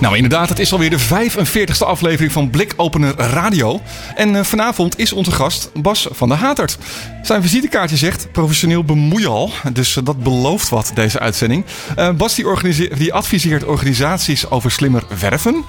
[0.00, 3.80] Nou, inderdaad, het is alweer de 45e aflevering van Blikopener Radio.
[4.14, 6.78] En uh, vanavond is onze gast Bas van der Hatert.
[7.22, 9.50] Zijn visitekaartje zegt professioneel bemoeial.
[9.72, 11.64] Dus uh, dat belooft wat, deze uitzending.
[11.98, 15.64] Uh, Bas die, die, adviseert organisaties over slimmer werven.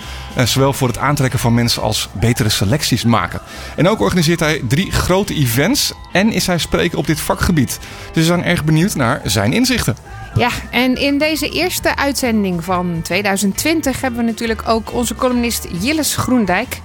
[0.45, 3.41] zowel voor het aantrekken van mensen als betere selecties maken.
[3.75, 5.91] En ook organiseert hij drie grote events.
[6.11, 7.79] En is hij spreker op dit vakgebied.
[8.13, 9.95] Dus we zijn erg benieuwd naar zijn inzichten.
[10.39, 16.15] Ja, en in deze eerste uitzending van 2020 hebben we natuurlijk ook onze columnist Jilles
[16.15, 16.81] Groendijk.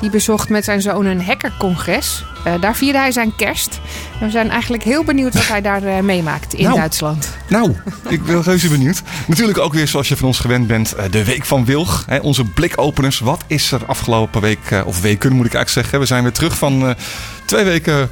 [0.00, 2.24] Die bezocht met zijn zoon een hackercongres.
[2.46, 3.80] Uh, daar vierde hij zijn kerst.
[4.20, 7.36] we zijn eigenlijk heel benieuwd wat hij daar uh, meemaakt in nou, Duitsland.
[7.48, 7.74] Nou,
[8.08, 9.02] ik ben reuze benieuwd.
[9.26, 12.04] Natuurlijk ook weer zoals je van ons gewend bent, uh, de Week van Wilg.
[12.06, 13.18] Hè, onze blikopeners.
[13.18, 16.00] Wat is er afgelopen week, of weken moet ik eigenlijk zeggen.
[16.00, 16.94] We zijn weer terug van
[17.44, 18.10] twee weken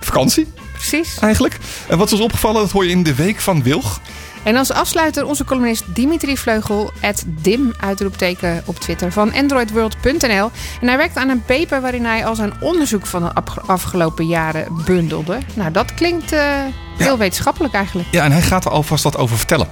[0.00, 0.52] vakantie.
[0.72, 1.18] Precies.
[1.18, 1.58] Eigenlijk.
[1.88, 4.00] En wat is ons opgevallen, dat hoor je in de Week van Wilg.
[4.44, 6.90] En als afsluiter onze columnist Dimitri Vleugel,
[7.26, 10.50] dim uitroepteken op Twitter van androidworld.nl.
[10.80, 13.32] En hij werkt aan een paper waarin hij al zijn onderzoek van de
[13.66, 15.38] afgelopen jaren bundelde.
[15.54, 16.40] Nou, dat klinkt uh,
[16.96, 17.16] heel ja.
[17.16, 18.08] wetenschappelijk eigenlijk.
[18.10, 19.68] Ja, en hij gaat er alvast wat over vertellen.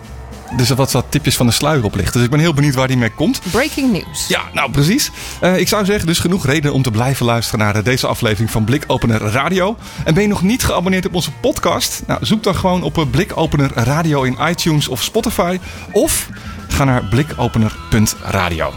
[0.56, 2.12] Dus wat wat tipjes van de sluier oplichten.
[2.12, 3.40] Dus ik ben heel benieuwd waar die mee komt.
[3.50, 4.26] Breaking news.
[4.28, 5.10] Ja, nou precies.
[5.42, 8.64] Uh, ik zou zeggen, dus genoeg reden om te blijven luisteren naar deze aflevering van
[8.64, 9.76] Blikopener Radio.
[10.04, 12.02] En ben je nog niet geabonneerd op onze podcast?
[12.06, 15.58] Nou, zoek dan gewoon op Blikopener Radio in iTunes of Spotify.
[15.92, 16.28] Of
[16.68, 18.72] ga naar blikopener.radio.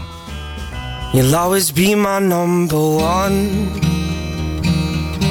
[1.12, 3.48] You'll always be my number one.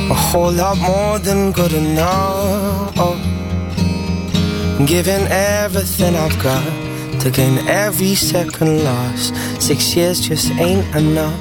[0.09, 3.24] A whole lot more than good enough.
[4.83, 6.61] Giving everything I've got
[7.21, 9.33] to gain every second lost.
[9.61, 11.39] Six years just ain't enough.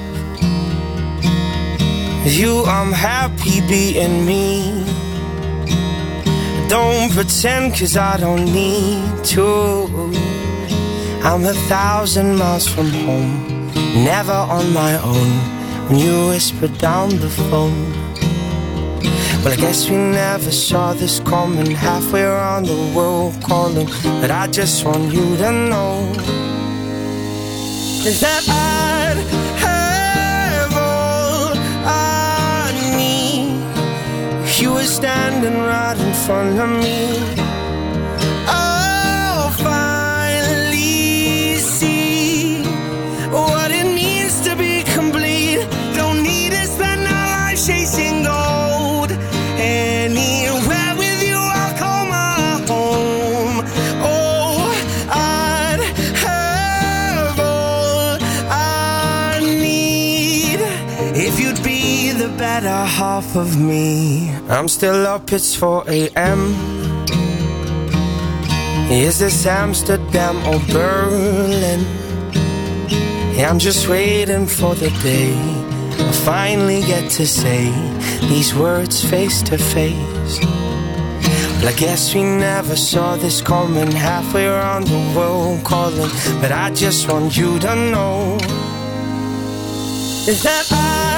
[2.24, 4.84] You, I'm happy being me.
[6.68, 9.42] Don't pretend, cause I don't need to.
[11.24, 13.68] I'm a thousand miles from home,
[14.04, 15.30] never on my own.
[15.88, 18.03] When you whisper down the phone.
[19.44, 21.70] Well, I guess we never saw this coming.
[21.70, 23.86] Halfway around the world calling.
[24.22, 26.10] But I just want you to know
[28.06, 29.18] is that I'd
[29.60, 31.52] have all
[31.84, 34.62] I need.
[34.62, 37.53] You were standing right in front of me.
[63.14, 64.28] Half of me.
[64.48, 66.40] I'm still up, it's 4 a.m.
[68.90, 71.80] Is this Amsterdam or Berlin?
[73.36, 75.32] Yeah, I'm just waiting for the day
[76.08, 77.64] I finally get to say
[78.32, 80.34] these words face to face.
[81.58, 86.10] Well, I guess we never saw this coming halfway around the world calling.
[86.40, 88.38] But I just want you to know
[90.26, 91.13] is that I'd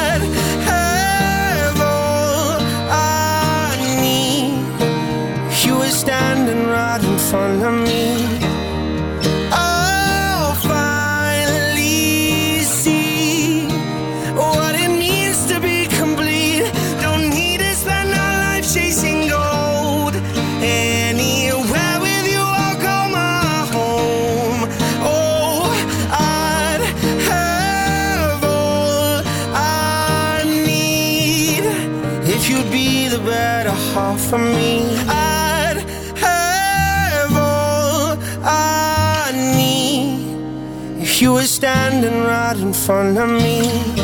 [42.62, 43.96] in front of me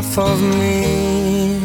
[0.00, 1.58] half of me.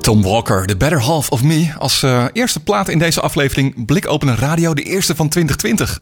[0.00, 1.72] Tom Walker, The Better Half of Me.
[1.78, 4.74] Als eh, eerste plaat in deze aflevering Blikopener Radio.
[4.74, 6.00] De eerste van 2020.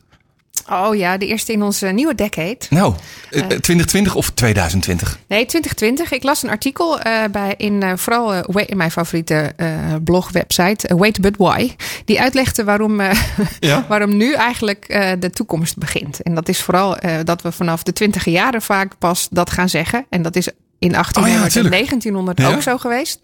[0.71, 2.59] Oh ja, de eerste in onze nieuwe decade.
[2.71, 2.95] Nou,
[3.31, 5.19] eh, 2020 of 2020?
[5.27, 6.13] Nee, 2020.
[6.13, 9.67] Ik las een artikel eh, bij, in eh, vooral eh, in mijn favoriete eh
[10.05, 11.75] blogwebsite, uh, Wait But Why.
[12.05, 13.11] Die uitlegde waarom, eh,
[13.61, 13.85] Ja?
[13.89, 16.23] waarom nu eigenlijk eh, de toekomst begint.
[16.23, 19.69] En dat is vooral eh, dat we vanaf de twintige jaren vaak pas dat gaan
[19.69, 20.07] zeggen.
[20.09, 20.49] En dat is
[20.79, 21.75] in 1800 en tuurlijk.
[21.75, 22.49] 1900 Ja.
[22.55, 23.21] ook zo geweest.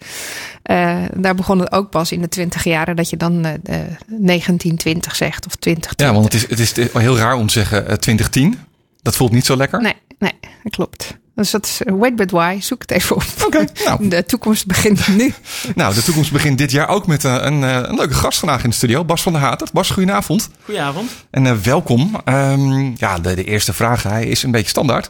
[0.63, 3.61] Eh, daar begon het ook pas in de twintig jaren dat je dan eh, eh,
[4.07, 6.07] 1920 zegt of 2020.
[6.07, 8.59] Ja, want het is, het is heel raar om te zeggen eh, 2010.
[9.03, 9.81] Dat voelt niet zo lekker.
[9.83, 11.17] Nee, nee, dat klopt.
[11.35, 12.57] Dus dat is eh, Wait But Why.
[12.61, 13.23] Zoek het even op.
[13.47, 14.09] Oké, nou.
[14.09, 15.35] De toekomst begint nu.
[15.75, 18.65] Nou, de toekomst begint dit jaar ook met eh, een, eh, een leuke gast vandaag
[18.65, 19.05] in de studio.
[19.05, 19.69] Bas van der Hater.
[19.73, 20.51] Bas, goedenavond.
[20.65, 21.11] Goedenavond.
[21.31, 22.21] En eh, welkom.
[22.25, 25.09] Ehm, ja, de, de eerste vraag hij is een beetje standaard.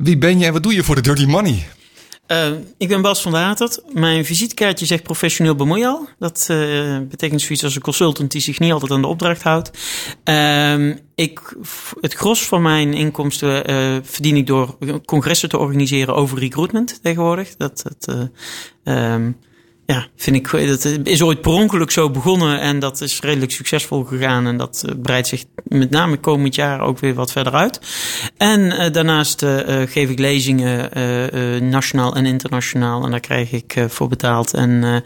[0.00, 1.66] Wie ben je en wat doe je voor de Dirty Money?
[2.26, 3.82] Eh, ik ben Bas van der Hatert.
[3.92, 6.08] Mijn visitekaartje zegt professioneel bemoeial.
[6.18, 9.70] Dat eh, betekent zoiets als een consultant die zich niet altijd aan de opdracht houdt.
[10.24, 11.56] Ehm, ik,
[12.00, 17.56] het gros van mijn inkomsten eh, verdien ik door congressen te organiseren over recruitment tegenwoordig.
[17.56, 18.22] Dat, eh,
[18.84, 19.30] ehm,
[19.90, 24.04] ja, vind ik, dat is ooit per ongeluk zo begonnen en dat is redelijk succesvol
[24.04, 24.46] gegaan.
[24.46, 27.80] En dat eh, breidt zich met name komend jaar ook weer wat verder uit.
[28.36, 33.04] En eh, daarnaast eh, eh, geef ik lezingen eh, eh, nationaal en internationaal.
[33.04, 34.54] En daar krijg ik eh, voor betaald.
[34.54, 34.96] En eh,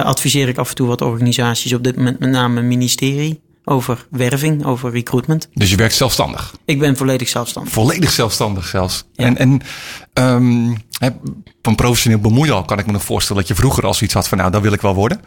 [0.00, 3.40] eh, adviseer ik af en toe wat organisaties, op dit moment met name een ministerie,
[3.64, 5.48] over werving, over recruitment.
[5.54, 6.54] Dus je werkt zelfstandig.
[6.64, 7.72] Ik ben volledig zelfstandig.
[7.72, 9.04] Volledig zelfstandig zelfs.
[9.12, 9.24] Ja.
[9.24, 9.60] En, en
[10.12, 10.74] ehm,
[11.62, 14.38] van professioneel bemoeial kan ik me nog voorstellen dat je vroeger al zoiets had van
[14.38, 15.20] nou, dat wil ik wel worden.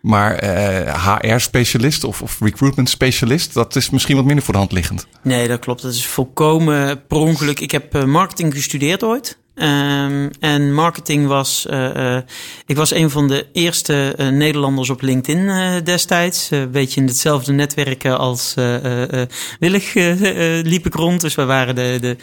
[0.00, 5.06] Maar eh, HR-specialist of, of recruitment-specialist, dat is misschien wat minder voor de hand liggend.
[5.22, 5.82] Nee, dat klopt.
[5.82, 7.60] Dat is volkomen per ongeluk.
[7.60, 9.38] Ik heb eh, marketing gestudeerd ooit.
[9.54, 11.66] Ehm, en marketing was.
[11.66, 12.22] eh, eh,
[12.66, 16.50] ik was een van de eerste eh, Nederlanders op LinkedIn eh, destijds.
[16.50, 19.28] Een beetje in hetzelfde netwerk eh, als eh, eh, eh,
[19.60, 21.20] Willig eh, eh, liep ik rond.
[21.20, 22.16] Dus we waren de, de,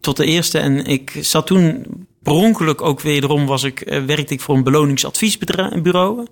[0.00, 0.58] tot de eerste.
[0.58, 1.86] En ik zat toen.
[2.22, 6.26] Per ongeluk ook wederom was ik, eh, werkte ik voor een beloningsadviesbureau.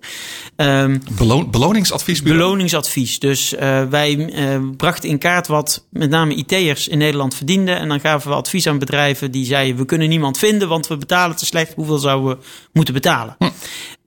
[0.57, 2.43] Ehm Belo beloningsadviesbureau.
[2.43, 3.19] Beloningsadvies.
[3.19, 7.79] Dus eh, wij eh, brachten in kaart wat met name IT'ers in Nederland verdienden.
[7.79, 10.97] En dan gaven we advies aan bedrijven die zeiden: We kunnen niemand vinden, want we
[10.97, 11.75] betalen te slecht.
[11.75, 13.37] Hoeveel zouden we moeten betalen?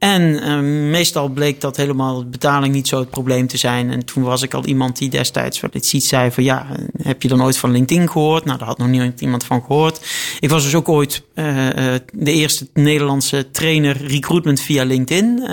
[0.01, 0.59] En eh,
[0.89, 3.91] meestal bleek dat helemaal betaling niet zo het probleem te zijn.
[3.91, 6.43] En toen was ik al iemand die destijds wel iets iets zei van...
[6.43, 6.67] ja,
[7.01, 8.45] heb je dan ooit van LinkedIn gehoord?
[8.45, 10.01] Nou, daar had nog niet iemand van gehoord.
[10.39, 15.47] Ik was dus ook ooit eh, eh, de eerste Nederlandse trainer recruitment via LinkedIn.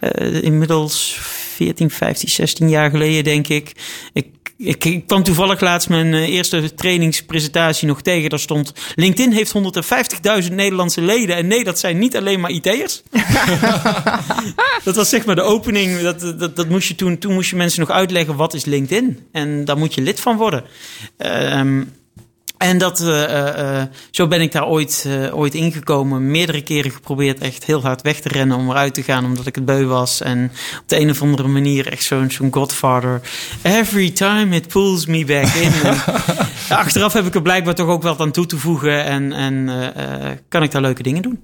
[0.00, 3.72] Eh, inmiddels 14, 15, 16 jaar geleden, denk ik.
[4.12, 4.26] Ik,
[4.62, 8.30] ik, ik kwam toevallig laatst mijn eh, eerste trainingspresentatie nog tegen.
[8.30, 9.54] Daar stond: LinkedIn heeft
[10.44, 11.36] 150.000 Nederlandse leden.
[11.36, 13.02] En nee, dat zijn niet alleen maar IT'ers.
[14.84, 16.00] dat was zeg maar de opening.
[16.00, 19.18] Dat, dat, dat moest je toen, toen moest je mensen nog uitleggen: wat is LinkedIn?
[19.32, 20.64] En daar moet je lid van worden.
[21.16, 21.82] Ehm
[22.60, 26.30] en dat, uh, uh, zo ben ik daar ooit, uh, ooit ingekomen.
[26.30, 29.24] Meerdere keren geprobeerd echt heel hard weg te rennen om eruit te gaan.
[29.24, 30.20] Omdat ik het beu was.
[30.20, 33.20] En op de een of andere manier echt zo'n zo'n godfather.
[33.62, 35.72] Every time it pulls me back in.
[36.68, 39.04] en, achteraf heb ik er blijkbaar toch ook wat aan toe te voegen.
[39.04, 39.68] En, en
[40.48, 41.40] kan ik daar leuke dingen doen.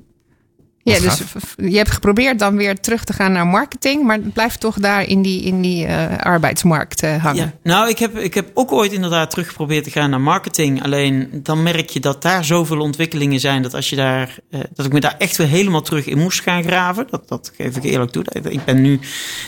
[0.93, 1.23] Ja, dus
[1.57, 5.09] je hebt geprobeerd dan weer terug te gaan naar marketing, maar het blijft toch daar
[5.09, 7.55] in die, in die uh, arbeidsmarkt uh, hangen.
[7.63, 7.71] Ja.
[7.73, 10.83] Nou, ik heb, ik heb ook ooit inderdaad terug geprobeerd te gaan naar marketing.
[10.83, 14.87] Alleen dan merk je dat daar zoveel ontwikkelingen zijn dat als je daar, uh, dat
[14.87, 17.07] ik me daar echt weer helemaal terug in moest gaan graven.
[17.11, 18.25] Dat, dat geef ik eerlijk toe.
[18.43, 19.01] Ik ben nu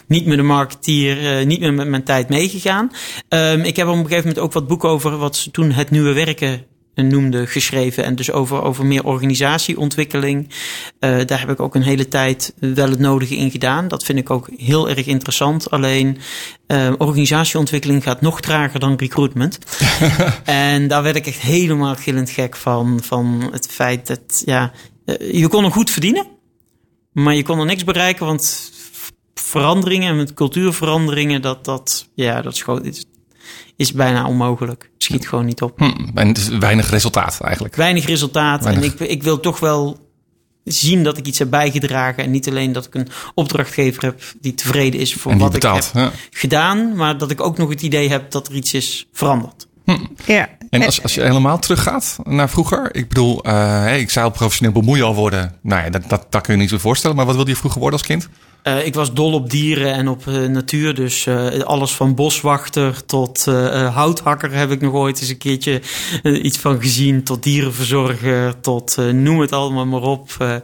[0.07, 2.91] niet meer de marketeer, niet meer met mijn tijd meegegaan.
[3.29, 5.91] Um, ik heb op een gegeven moment ook wat boeken over wat ze toen het
[5.91, 6.67] nieuwe werken
[7.03, 8.05] noemde geschreven.
[8.05, 10.49] En dus over, over meer organisatieontwikkeling.
[11.01, 13.89] Uh, daar heb ik ook een hele tijd wel het nodige in gedaan.
[13.89, 15.71] Dat vind ik ook heel erg interessant.
[15.71, 16.19] Alleen
[16.67, 19.59] uh, organisatieontwikkeling gaat nog trager dan recruitment.
[20.45, 23.01] en daar werd ik echt helemaal gillend gek van.
[23.03, 24.73] Van het feit dat ja,
[25.05, 26.27] uh, je kon er goed verdienen.
[27.13, 28.73] Maar je kon er niks bereiken, want
[29.35, 33.07] veranderingen met cultuurveranderingen, dat, dat, ja, dat schoot,
[33.77, 34.91] is bijna onmogelijk.
[34.99, 35.79] Schiet gewoon niet op.
[35.79, 37.77] Hm, is weinig resultaat eigenlijk.
[37.77, 38.65] Weinig resultaat.
[38.65, 38.85] Weinig.
[38.85, 40.09] En ik, ik wil toch wel
[40.65, 42.25] zien dat ik iets heb bijgedragen.
[42.25, 45.93] En niet alleen dat ik een opdrachtgever heb die tevreden is voor wat betaalt, ik
[45.93, 46.19] heb ja.
[46.31, 46.97] gedaan.
[46.97, 49.67] Maar dat ik ook nog het idee heb dat er iets is veranderd.
[49.85, 49.97] Hm.
[50.27, 50.49] Ja.
[50.71, 52.95] En als, als je helemaal teruggaat naar vroeger.
[52.95, 53.53] Ik bedoel, uh,
[53.83, 55.55] hey, ik zou professioneel bemoeien al worden.
[55.63, 57.17] Nou ja, dat, dat, dat kun je niet zo voorstellen.
[57.17, 58.29] Maar wat wilde je vroeger worden als kind?
[58.63, 60.95] Eh, ik was dol op dieren en op eh, natuur.
[60.95, 63.45] Dus eh, alles van boswachter tot
[63.93, 65.83] houthakker heb ik nog ooit eens een keertje
[66.23, 67.23] iets van gezien.
[67.23, 70.61] Tot dierenverzorger, tot noem het allemaal maar op.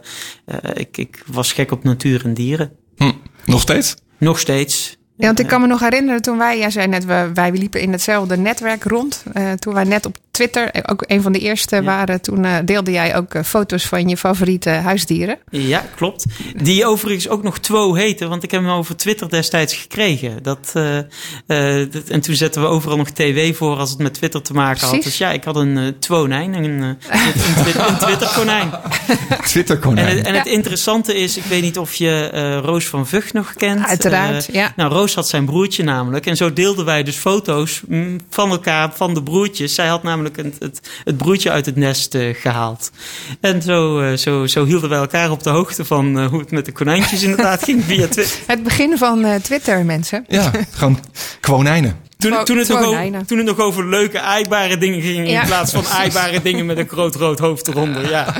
[0.73, 2.71] Ik, ik was gek op natuur en dieren.
[2.95, 3.11] Hm.
[3.45, 3.95] Nog steeds?
[4.17, 4.97] Nog steeds.
[5.17, 7.81] Ja, want ik kan me nog herinneren toen wij, jij zei net, we, wij liepen
[7.81, 9.23] in hetzelfde netwerk rond.
[9.33, 12.55] Eh, toen wij net op Twitter, eh, ook een van de eerste waren, toen eh,
[12.65, 15.37] deelde jij ook foto's van je favoriete huisdieren.
[15.49, 16.25] Ja, klopt.
[16.55, 20.43] Die overigens ook nog Two heette, want ik heb hem over Twitter destijds gekregen.
[20.43, 24.13] Dat, eh, eh, dat- en toen zetten we overal nog TV voor als het met
[24.13, 25.03] Twitter te maken had.
[25.03, 28.69] Dus ja, ik had een uh, Twonijn, een, een, een Twitter-konijn.
[29.47, 30.17] Twitter En, konijn.
[30.17, 33.53] het, en het interessante is, ik weet niet of je eh, Roos van Vught nog
[33.53, 33.85] kent.
[33.85, 34.73] Uiteraard, ja.
[34.75, 36.25] Nou, Roos had zijn broertje namelijk.
[36.25, 39.75] En zo deelden wij dus foto's mm, van elkaar, van de broertjes.
[39.75, 42.91] Zij had namelijk het, het, het broertje uit het nest eh, gehaald.
[43.39, 46.51] En zo, eh, zo, zo hielden wij elkaar op de hoogte van eh, hoe het
[46.51, 48.37] met de konijntjes inderdaad ging via Twitter.
[48.47, 50.25] Het begin van Twitter, mensen.
[50.27, 50.99] Ja, gewoon
[51.41, 52.04] konijnen.
[52.25, 55.29] Toen, Twa- toen, het nog over, toen het nog over leuke aaibare dingen ging...
[55.29, 55.41] Ja.
[55.41, 58.09] in plaats van aaibare dingen met een groot rood hoofd eronder.
[58.09, 58.33] Ja.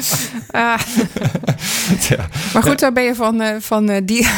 [0.51, 0.79] Ah,
[2.09, 4.29] Ja, maar goed, zo ben je van, eh, van eh, die, ja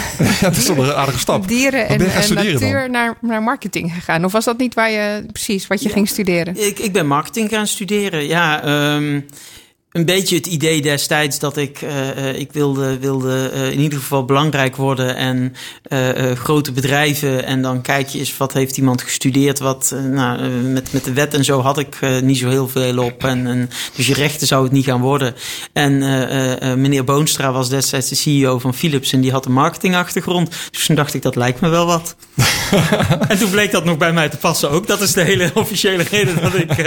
[0.42, 1.48] dat is toch een aardige stap.
[1.48, 2.70] dieren en, ben je gaan en studeren dan?
[2.70, 4.26] natuur naar, naar marketing gegaan.
[4.26, 6.58] Of was dat niet waar je precies wat je ging studeren?
[6.58, 8.28] Ik, ik ben marketing gaan studeren.
[8.28, 9.20] Ja, ehm,
[9.92, 14.00] een beetje het idee destijds dat ik, eh, eh, ik wilde, wilde eh, in ieder
[14.00, 15.54] geval belangrijk worden en
[16.36, 17.46] grote bedrijven.
[17.46, 19.60] En dan kijk je eens wat heeft iemand gestudeerd.
[19.60, 23.24] Wat, nou, met, met de wet en zo had ik niet zo heel veel op.
[23.24, 25.36] En, en, dus je rechten zou het niet gaan worden.
[25.74, 25.98] En
[26.82, 30.50] meneer Boonstra was destijds de CEO van Philips en die had een marketingachtergrond.
[30.72, 32.16] Dus toen dacht ik, dat lijkt me wel wat.
[33.28, 34.88] En toen bleek dat nog bij mij te passen ook.
[34.88, 36.86] Dat is de hele officiële reden dat ik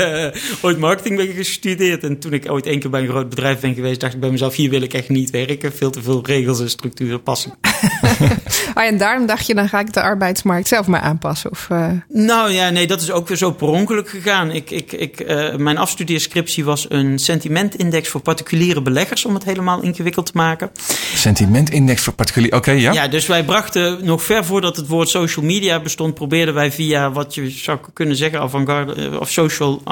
[0.60, 2.04] ooit marketing ben gestudeerd.
[2.04, 4.30] En toen ik ooit één keer bij een groot bedrijf ben geweest, dacht ik bij
[4.30, 5.72] mezelf: hier wil ik echt niet werken.
[5.72, 7.52] Veel te veel regels en structuren passen.
[8.74, 11.50] Ah, en daarom dacht je, dan ga ik de arbeidsmarkt zelf maar aanpassen.
[11.50, 14.50] Of, eh, Nou ja, nee, dat is ook weer zo per ongeluk gegaan.
[14.50, 19.82] Ik, ik, ik, eh, mijn afstudeerscriptie was een sentimentindex voor particuliere beleggers, om het helemaal
[19.82, 20.70] ingewikkeld te maken.
[21.14, 22.54] Sentimentindex voor particulier.
[22.54, 22.92] Oké, ja.
[22.92, 27.12] Ja, dus wij brachten nog ver voordat het woord social media bestond, probeerden wij via
[27.12, 29.82] wat je zou kunnen zeggen, avant-garde eh, of social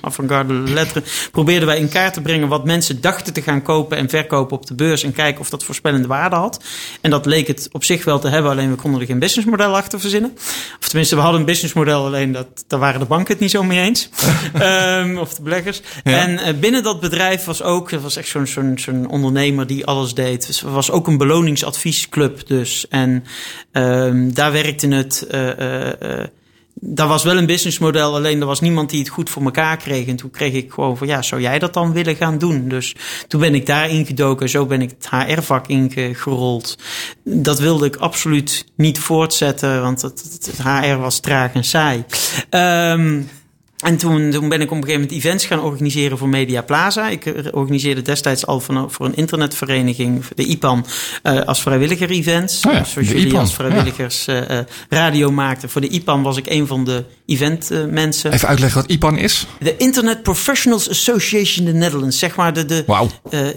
[0.00, 4.08] avant-garde letteren, probeerden wij in kaart te brengen wat mensen dachten te gaan kopen en
[4.08, 6.64] verkopen op de beurs en kijken of dat voorspellende waarde had.
[7.00, 9.76] En dat leek het op zich wel te hebben, alleen we konden er geen businessmodel
[9.76, 10.32] achter verzinnen.
[10.80, 13.62] Of tenminste, we hadden een businessmodel, alleen dat, daar waren de banken het niet zo
[13.62, 14.08] mee eens.
[14.54, 15.80] Ehm, of de beleggers.
[16.04, 16.12] Ja.
[16.20, 19.86] En eh, binnen dat bedrijf was ook, er was echt zo'n zo'n zo'n ondernemer die
[19.86, 20.46] alles deed.
[20.46, 22.88] Dus er was ook een beloningsadviesclub dus.
[22.88, 23.24] En
[23.72, 25.26] ehm, daar werkte het.
[25.30, 26.26] eh, eh,
[26.80, 30.06] daar was wel een businessmodel, alleen er was niemand die het goed voor elkaar kreeg.
[30.06, 32.68] En toen kreeg ik gewoon van, ja, zou jij dat dan willen gaan doen?
[32.68, 32.94] Dus
[33.28, 36.78] toen ben ik daar ingedoken, zo ben ik het HR-vak ingerold.
[37.24, 42.04] Dat wilde ik absoluut niet voortzetten, want het, het- HR was traag en saai.
[42.50, 43.20] Ehm
[43.78, 47.08] en toen, toen ben ik op een gegeven moment events gaan organiseren voor Media Plaza.
[47.08, 50.86] Ik eh, organiseerde destijds al van, voor een internetvereniging, de IPAN,
[51.22, 52.66] eh, als vrijwilliger events.
[52.66, 54.58] Oh ja, Zoals jullie IPAN, als vrijwilligers eh,
[54.88, 55.70] radio maakten.
[55.70, 58.32] Voor de IPAN was ik een van de event eh, mensen.
[58.32, 59.46] Even uitleggen wat IPAN is.
[59.58, 62.18] De Internet Professionals Association in the Netherlands.
[62.18, 63.10] Zeg maar de, de, Wauw.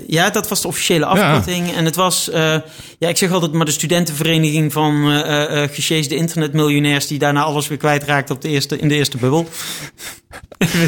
[0.07, 1.73] ja, dat was de officiële afkorting.
[1.75, 2.29] En het was,
[2.99, 5.23] ja, ik zeg altijd maar de studentenvereniging van
[5.71, 9.47] gesjeesde internetmiljonairs die daarna alles weer kwijtraakten op de eerste, in de eerste bubbel.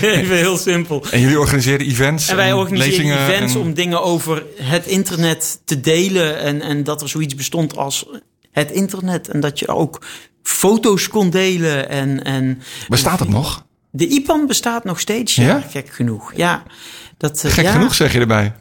[0.02, 1.06] Even heel simpel.
[1.12, 5.60] En jullie organiseren events En wij organiseren lezingen events en- om dingen over het internet
[5.66, 6.40] te delen.
[6.40, 8.06] En, en dat er zoiets bestond als
[8.52, 9.28] het internet.
[9.30, 10.02] En dat je ook
[10.44, 11.90] foto's kon delen.
[11.90, 13.66] En, en Bestaat het nog?
[13.92, 15.60] de IPAN bestaat nog steeds, ja, Ja?
[15.70, 16.34] gek genoeg.
[16.36, 16.64] Ja,
[17.18, 17.72] dat, eh, Gek ja.
[17.72, 18.54] genoeg zeg je erbij.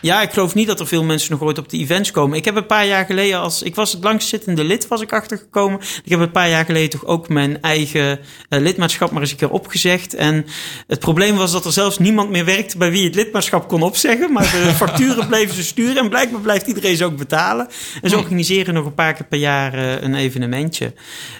[0.00, 2.36] Ja, ik geloof niet dat er veel mensen nog ooit op de events komen.
[2.36, 5.80] Ik heb een paar jaar geleden, als ik was het langstzittende lid, was ik achtergekomen.
[6.04, 9.36] Ik heb een paar jaar geleden toch ook mijn eigen eh, lidmaatschap maar eens een
[9.36, 10.14] keer opgezegd.
[10.14, 10.46] En
[10.86, 14.32] het probleem was dat er zelfs niemand meer werkte bij wie het lidmaatschap kon opzeggen.
[14.32, 17.68] Maar de facturen bleven ze sturen en blijkbaar blijft iedereen ze ook betalen.
[18.02, 20.94] En ze organiseren nog een paar keer per jaar eh, een evenementje.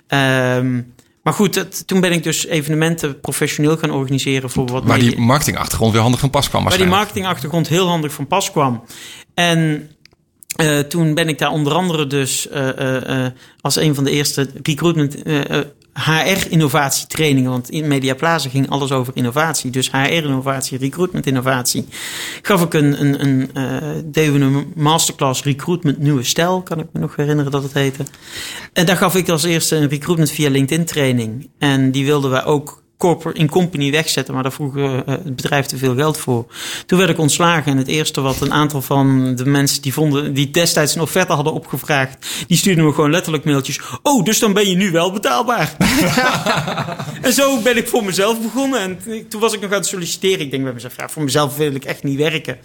[0.06, 0.80] Ehm,
[1.30, 5.10] maar goed, het- toen ben ik dus evenementen professioneel gaan organiseren voor wat Waar media-
[5.16, 8.82] die marketingachtergrond weer handig van pas kwam waar die marketingachtergrond heel handig van pas kwam.
[9.34, 9.90] En
[10.56, 14.48] eh, toen ben ik daar onder andere dus eh, eh, als een van de eerste
[14.62, 15.22] recruitment
[15.92, 19.70] HR-innovatietrainingen, want in Media Plaza ging alles over innovatie.
[19.70, 21.86] Dus HR-innovatie, recruitment-innovatie.
[22.42, 23.50] Gaf ik een, een, een
[24.12, 28.04] we een masterclass recruitment nieuwe stijl, kan ik me nog herinneren dat het heette.
[28.72, 31.50] En daar gaf ik als eerste een recruitment via LinkedIn training.
[31.58, 32.79] En die wilden wij ook
[33.32, 36.46] in company wegzetten, maar daar vroeg eh, het bedrijf te veel geld voor.
[36.86, 40.34] Toen werd ik ontslagen en het eerste wat een aantal van de mensen die vonden,
[40.34, 43.80] die destijds een offerte hadden opgevraagd, die stuurden me gewoon letterlijk mailtjes.
[44.02, 45.76] Oh, dus dan ben je nu wel betaalbaar.
[47.22, 48.80] en zo ben ik voor mezelf begonnen.
[48.80, 50.40] En toen was ik nog aan het solliciteren.
[50.40, 52.58] Ik denk bij mezelf, ja, voor mezelf wil ik echt niet werken.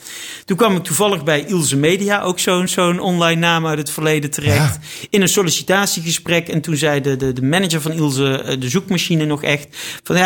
[0.45, 4.29] Toen kwam ik toevallig bij Ilse Media, ook zo'n zo'n online naam uit het verleden
[4.29, 4.79] terecht.
[5.09, 6.47] In een sollicitatiegesprek.
[6.47, 9.67] En toen zei de, de, de manager van Ilse, eh, de zoekmachine, nog echt
[10.03, 10.24] van ja.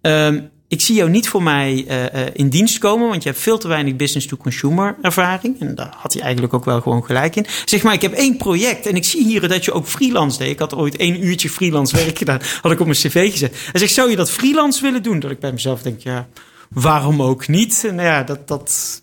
[0.00, 3.40] Ehm, ik zie jou niet voor mij eh, eh, in dienst komen, want je hebt
[3.40, 5.60] veel te weinig business-to-consumer ervaring.
[5.60, 7.46] En daar had hij eigenlijk ook wel gewoon gelijk in.
[7.64, 10.50] Zeg maar, ik heb één project en ik zie hier dat je ook freelance deed.
[10.50, 13.54] Ik had ooit één uurtje freelance werk gedaan, had ik op mijn cv gezet.
[13.72, 15.18] Hij zegt, zou je dat freelance willen doen?
[15.18, 16.28] Dat ik bij mezelf denk, ja,
[16.70, 17.84] waarom ook niet?
[17.86, 19.02] En nou ja, dat, dat,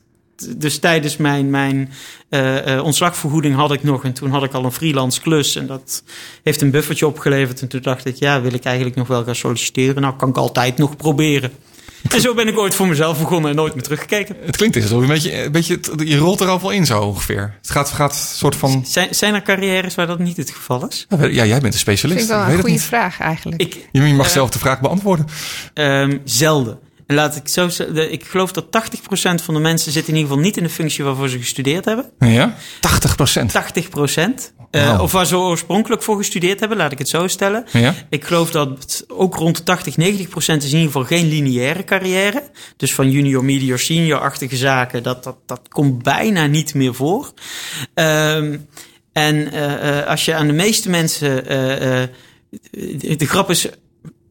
[0.58, 1.91] dus tijdens mijn, mijn
[2.29, 4.03] eh, eh, ontslagvergoeding had ik nog.
[4.03, 5.56] En toen had ik al een freelance klus.
[5.56, 6.03] En dat
[6.44, 7.62] heeft een buffertje opgeleverd.
[7.62, 10.01] En toen dacht ik, ja, wil ik eigenlijk nog wel gaan solliciteren?
[10.01, 11.51] Nou, kan ik altijd nog proberen.
[12.08, 14.36] En zo ben ik ooit voor mezelf begonnen en nooit meer teruggekeken.
[14.46, 17.53] Het klinkt dus een beetje, een beetje, je rolt er al wel in zo ongeveer.
[17.62, 18.86] Het gaat, gaat soort van...
[18.86, 21.06] Zijn, zijn er carrières waar dat niet het geval is?
[21.10, 22.20] Ja, jij bent een Dat specialist.
[22.25, 23.62] vind ik wel een goede vraag eigenlijk.
[23.62, 25.25] Ik, Je mag Eh, zelf de vraag beantwoorden.
[25.74, 26.79] Ehm, zelden.
[27.07, 30.43] Laat ik zo zeggen, ik geloof dat 80% van de mensen zit in ieder geval
[30.43, 32.11] niet in de functie waarvoor ze gestudeerd hebben.
[32.19, 32.55] Ja?
[32.79, 33.51] 80 procent.
[33.51, 34.53] 80%.
[34.71, 35.01] Eh, Wauw.
[35.01, 37.65] Of waar ze oorspronkelijk voor gestudeerd hebben, laat ik het zo stellen.
[37.71, 37.93] Ja?
[38.09, 41.83] Ik geloof dat ook rond de 80, 90 procent is in ieder geval geen lineaire
[41.83, 42.43] carrière.
[42.77, 47.33] Dus van junior, medior, senior-achtige zaken, dat, dat, dat komt bijna niet meer voor.
[47.93, 48.57] Ehm,
[49.13, 51.47] en eh, eh, als je aan de meeste mensen.
[51.47, 52.09] eh, eh,
[53.17, 53.67] de grap is.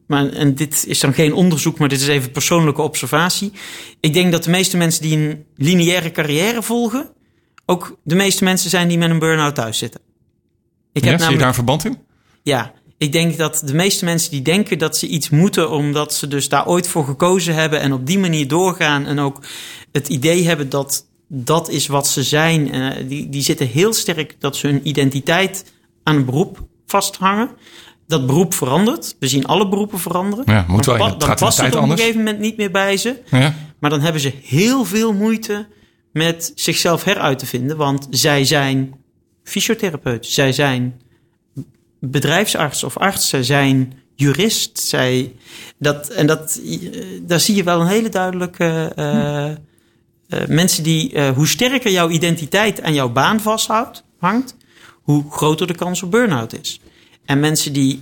[0.07, 3.51] Maar, en dit is dan geen onderzoek, maar dit is even persoonlijke observatie.
[3.99, 7.09] Ik denk dat de meeste mensen die een lineaire carrière volgen,
[7.65, 10.01] ook de meeste mensen zijn die met een burn-out thuis zitten.
[10.93, 11.97] Ik Ja, heb zie je daar een verband in?
[12.43, 16.27] ja, ik denk dat de meeste mensen die denken dat ze iets moeten omdat ze
[16.27, 19.41] dus daar ooit voor gekozen hebben en op die manier doorgaan en ook
[19.91, 24.35] het idee hebben dat dat is wat ze zijn, eh, die, die zitten heel sterk
[24.39, 25.73] dat ze hun identiteit
[26.03, 27.49] aan een beroep vasthangen.
[28.07, 29.15] Dat beroep verandert.
[29.19, 30.43] We zien alle beroepen veranderen.
[30.47, 30.97] Ja, moet wel.
[30.97, 33.15] dan, pa- past het op een gegeven moment niet meer bij ze.
[33.31, 33.53] Ja.
[33.79, 35.67] Maar dan hebben ze heel veel moeite
[36.11, 37.77] met zichzelf heruit te vinden.
[37.77, 38.93] Want zij zijn
[39.43, 41.01] fysiotherapeut, zij zijn
[41.99, 44.79] bedrijfsarts of arts, zij zijn jurist.
[44.79, 45.35] Zij,
[45.79, 48.91] dat, en dat, eh, daar zie je wel een hele duidelijke.
[48.95, 54.55] eh, eh, mensen die, hoe sterker jouw identiteit aan jouw baan vasthoudt, hangt,
[55.01, 56.81] hoe groter de kans op burn-out is.
[57.27, 58.01] En mensen die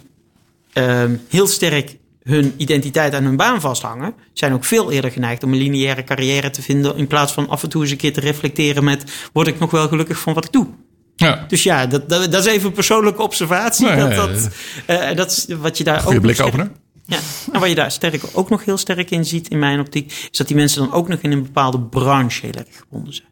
[0.73, 5.51] ehm, heel sterk hun identiteit aan hun baan vasthangen, zijn ook veel eerder geneigd om
[5.53, 8.19] een lineaire carrière te vinden, in plaats van af en toe eens een keer te
[8.19, 10.67] reflecteren met, word ik nog wel gelukkig van wat ik doe?
[11.15, 11.45] ja.
[11.47, 13.85] Dus ja, dat, dat, dat is even een persoonlijke observatie.
[13.85, 14.49] Nee, dat,
[14.85, 16.79] eh, dat is wat je daar Goeie ook nog sterk- blikopener.
[17.05, 17.17] ja,
[17.53, 20.38] en wat je daar sterk, ook nog heel sterk in ziet in mijn optiek, is
[20.38, 23.27] dat die mensen dan ook nog in een bepaalde branche heel erg gebonden zijn.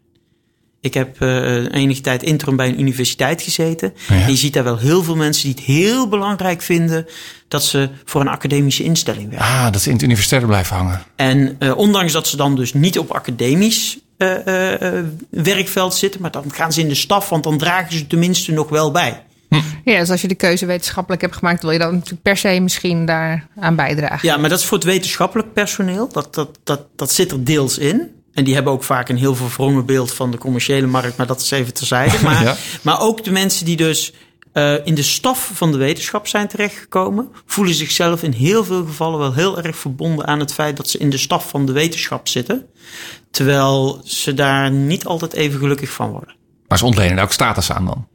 [0.84, 3.93] Ik heb eh, enige tijd interim bij een universiteit gezeten.
[4.08, 4.15] Ja.
[4.15, 7.06] En je ziet daar wel heel veel mensen die het heel belangrijk vinden
[7.48, 9.48] dat ze voor een academische instelling werken.
[9.48, 11.04] Ah, dat ze in het universitaire blijven hangen.
[11.15, 14.30] En eh, ondanks dat ze dan dus niet op academisch eh,
[15.30, 18.69] werkveld zitten, maar dan gaan ze in de staf, want dan dragen ze tenminste nog
[18.69, 19.24] wel bij.
[19.86, 22.60] Ja, dus als je de keuze wetenschappelijk hebt gemaakt, wil je dan natuurlijk per se
[22.60, 24.28] misschien daar aan bijdragen.
[24.28, 26.10] Ja, maar dat is voor het wetenschappelijk personeel.
[26.12, 28.22] Dat, dat, dat, dat zit er deels in.
[28.34, 31.41] En die hebben ook vaak een heel verwrongen beeld van de commerciële markt, maar dat
[31.41, 32.17] is even terzijde.
[32.24, 32.56] Maar, Ja.
[32.82, 34.13] maar ook de mensen die dus
[34.52, 39.19] eh, in de staf van de wetenschap zijn terechtgekomen, voelen zichzelf in heel veel gevallen
[39.19, 42.28] wel heel erg verbonden aan het feit dat ze in de staf van de wetenschap
[42.28, 42.65] zitten.
[43.32, 46.36] Terwijl ze daar niet altijd even gelukkig van worden.
[46.67, 48.08] Maar ze ontlenen daar ook status aan dan.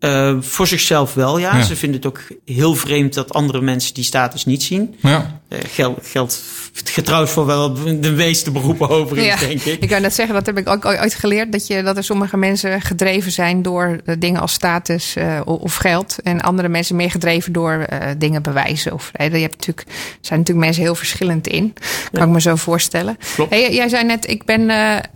[0.00, 1.56] Eh, voor zichzelf wel, ja.
[1.56, 1.62] Ja.
[1.62, 4.94] Ze vinden het ook heel vreemd dat andere mensen die status niet zien.
[5.02, 5.40] Ja.
[5.48, 6.42] Eh, geld, geldt
[6.84, 9.80] getrouwd voor wel de meeste beroepen overigens, denk ik.
[9.82, 11.52] ik kan net zeggen, dat heb ik ook ooit geleerd.
[11.52, 15.54] Dat, je, dat er sommige mensen gedreven zijn door eh, dingen als status eh, o-
[15.54, 16.16] of geld.
[16.22, 18.92] En andere mensen meer gedreven door eh, dingen bewijzen.
[18.92, 21.74] Of, eh, je hebt natuurlijk, er zijn natuurlijk mensen heel verschillend in.
[22.12, 23.16] Kan ik me zo voorstellen.
[23.34, 23.50] Klopt.
[23.50, 24.70] Hey, jij zei net, ik ben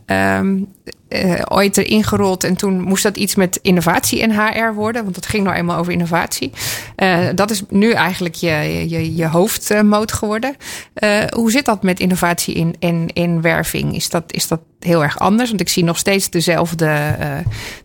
[0.07, 0.41] eh,
[1.15, 2.45] eh, ooit erin gerold.
[2.45, 5.03] En toen moest dat iets met innovatie en HR worden.
[5.03, 6.53] Want dat ging nou eenmaal over innovatie.
[6.97, 10.57] Eh, dat is nu eigenlijk je, je, je hoofdmoot geworden.
[10.95, 13.95] Eh, hoe zit dat met innovatie in, in, in werving?
[13.95, 15.49] Is dat, is dat heel erg anders?
[15.49, 17.29] Want ik zie nog steeds dezelfde eh,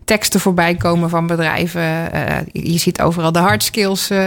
[0.04, 2.12] teksten voorbij komen van bedrijven.
[2.12, 4.10] Eh, je ziet overal de hard skills.
[4.10, 4.18] eh,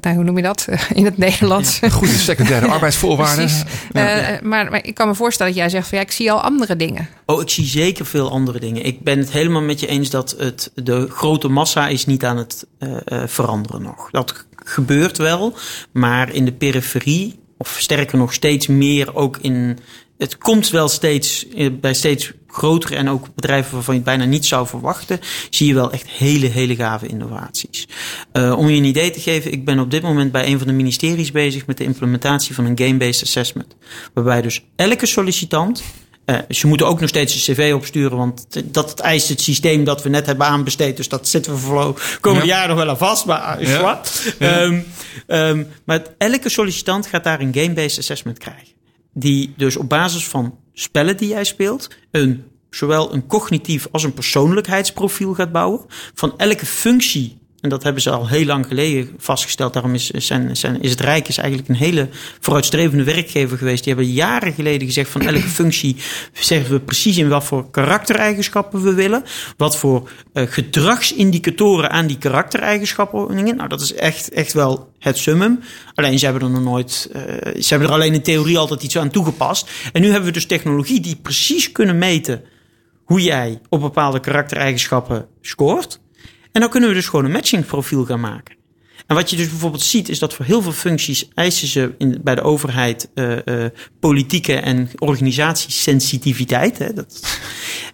[0.00, 1.80] nou, hoe noem je dat in het Nederlands?
[1.90, 3.44] Goede secundaire arbeidsvoorwaarden.
[3.46, 3.64] Precies.
[3.92, 6.40] Eh, maar, maar ik kan me voorstellen dat jij zegt van ja, ik zie al
[6.40, 7.08] andere dingen.
[7.26, 8.84] Oh, ik zie zeker veel andere dingen.
[8.84, 12.36] Ik ben het helemaal met je eens dat het, de grote massa is niet aan
[12.36, 14.10] het eh, eh, veranderen nog.
[14.10, 15.54] Dat gebeurt wel,
[15.92, 19.78] maar in de periferie of sterker nog steeds meer ook in.
[20.20, 24.24] Het komt wel steeds eh, bij steeds grotere en ook bedrijven waarvan je het bijna
[24.24, 27.88] niet zou verwachten, zie je wel echt hele, hele gave innovaties.
[28.32, 30.66] Uh, om je een idee te geven, ik ben op dit moment bij een van
[30.66, 33.76] de ministeries bezig met de implementatie van een game-based assessment.
[34.14, 35.82] Waarbij dus elke sollicitant
[36.26, 40.02] uh, ze moeten ook nog steeds een cv opsturen, want dat eist het systeem dat
[40.02, 40.96] we net hebben aanbesteed.
[40.96, 42.56] Dus dat zitten we voor komende ja.
[42.56, 43.24] jaar nog wel aan vast.
[43.26, 44.00] Maar, ja.
[44.38, 44.62] ja.
[44.62, 44.86] Um,
[45.26, 48.79] um, maar elke sollicitant gaat daar een game-based assessment krijgen.
[49.12, 54.14] Die dus op basis van spellen die jij speelt, een, zowel een cognitief als een
[54.14, 55.84] persoonlijkheidsprofiel gaat bouwen.
[56.14, 59.72] Van elke functie en dat hebben ze al heel lang geleden vastgesteld.
[59.72, 62.08] Daarom is, zijn, zijn, is het Rijk is eigenlijk een hele
[62.40, 63.84] vooruitstrevende werkgever geweest.
[63.84, 65.96] Die hebben jaren geleden gezegd van elke functie
[66.32, 69.22] zeggen we precies in wat voor karaktereigenschappen we willen.
[69.56, 73.44] Wat voor uh, gedragsindicatoren aan die karaktereigenschappen.
[73.56, 75.60] Nou, dat is echt, echt wel het summum.
[75.94, 77.10] Alleen ze hebben er nog nooit.
[77.12, 77.22] Uh,
[77.62, 79.70] ze hebben er alleen in theorie altijd iets aan toegepast.
[79.92, 82.42] En nu hebben we dus technologie die precies kunnen meten
[83.04, 86.00] hoe jij op bepaalde karaktereigenschappen scoort.
[86.52, 88.58] En dan kunnen we dus gewoon een matching profiel gaan maken.
[89.06, 92.20] En wat je dus bijvoorbeeld ziet, is dat voor heel veel functies eisen ze in,
[92.22, 93.64] bij de overheid uh, uh,
[94.00, 96.78] politieke en organisatiesensitiviteit.
[96.78, 97.38] Hè, dat,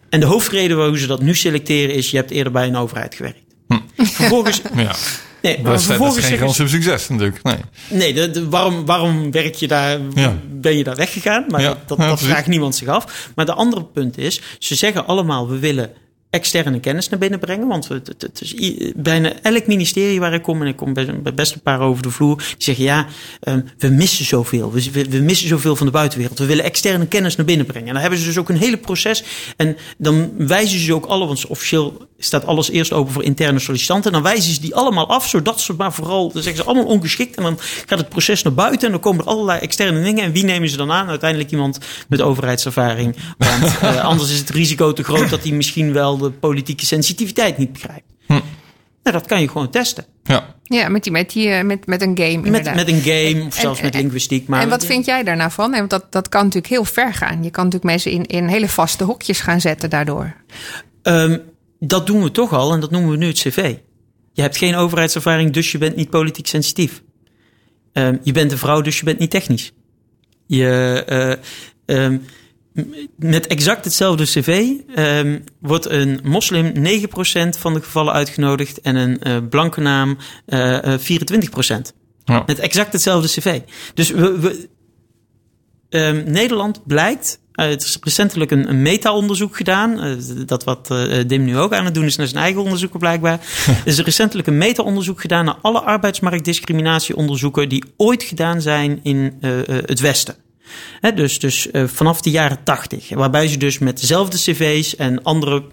[0.08, 3.14] en de hoofdreden waarom ze dat nu selecteren is, je hebt eerder bij een overheid
[3.14, 3.40] gewerkt.
[3.68, 3.78] Hm.
[3.96, 4.60] Vervolgens.
[4.74, 4.94] ja.
[5.42, 7.42] Nee, dat, is, dat is geen succes natuurlijk.
[7.42, 7.56] Nee,
[7.88, 10.36] nee de, de, waarom, waarom werk je daar, ja.
[10.50, 11.44] ben je daar weggegaan?
[11.48, 11.68] Maar ja.
[11.68, 13.30] dat, dat, ja, dat vraagt niemand zich af.
[13.34, 15.90] Maar de andere punt is, ze zeggen allemaal, we willen
[16.30, 17.68] externe kennis naar binnen brengen.
[17.68, 18.54] Want het, het, het is
[18.96, 20.94] bijna elk ministerie waar ik kom, en ik kom
[21.34, 23.06] best een paar over de vloer, die zeggen ja,
[23.40, 24.72] um, we missen zoveel.
[24.72, 26.38] We, we, we, missen zoveel van de buitenwereld.
[26.38, 27.86] We willen externe kennis naar binnen brengen.
[27.86, 29.24] En dan hebben ze dus ook een hele proces.
[29.56, 34.12] En dan wijzen ze ook alle, want officieel staat alles eerst open voor interne sollicitanten.
[34.12, 36.86] En dan wijzen ze die allemaal af, zodat ze maar vooral, dan zeggen ze allemaal
[36.86, 37.36] ongeschikt.
[37.36, 40.24] En dan gaat het proces naar buiten en dan komen er allerlei externe dingen.
[40.24, 41.08] En wie nemen ze dan aan?
[41.08, 43.16] Uiteindelijk iemand met overheidservaring.
[43.38, 47.58] Want uh, anders is het risico te groot dat hij misschien wel de politieke sensitiviteit
[47.58, 48.12] niet begrijpt.
[48.26, 48.32] Hm.
[49.02, 50.04] Nou, dat kan je gewoon testen.
[50.24, 52.50] Ja, ja met, die, met, die, met, met een game.
[52.50, 54.48] Met, met een game of zelfs met linguïstiek.
[54.48, 55.70] Maar en wat vind jij daar nou van?
[55.70, 57.42] Want dat, dat kan natuurlijk heel ver gaan.
[57.42, 60.34] Je kan natuurlijk mensen in, in hele vaste hokjes gaan zetten daardoor.
[61.02, 61.42] Um,
[61.80, 63.74] dat doen we toch al en dat noemen we nu het cv.
[64.32, 67.02] Je hebt geen overheidservaring, dus je bent niet politiek sensitief.
[67.92, 69.72] Um, je bent een vrouw, dus je bent niet technisch.
[70.46, 71.38] Je,
[71.88, 72.22] uh, um,
[73.16, 76.78] met exact hetzelfde cv um, wordt een moslim 9%
[77.58, 80.96] van de gevallen uitgenodigd en een uh, blanke naam uh, 24%.
[82.24, 82.42] Ja.
[82.46, 83.60] Met exact hetzelfde cv.
[83.94, 84.68] Dus we, we
[86.26, 90.04] Nederland blijkt het is recentelijk een, een meta-onderzoek gedaan.
[90.04, 92.98] Uh, dat wat uh, Dim nu ook aan het doen is naar zijn eigen onderzoeken
[92.98, 93.40] blijkbaar.
[93.66, 99.50] er is recentelijk een meta-onderzoek gedaan naar alle arbeidsmarktdiscriminatieonderzoeken die ooit gedaan zijn in uh,
[99.66, 100.34] het Westen.
[101.00, 103.08] He, dus dus vanaf de jaren tachtig.
[103.08, 105.64] Waarbij ze dus met dezelfde cv's en andere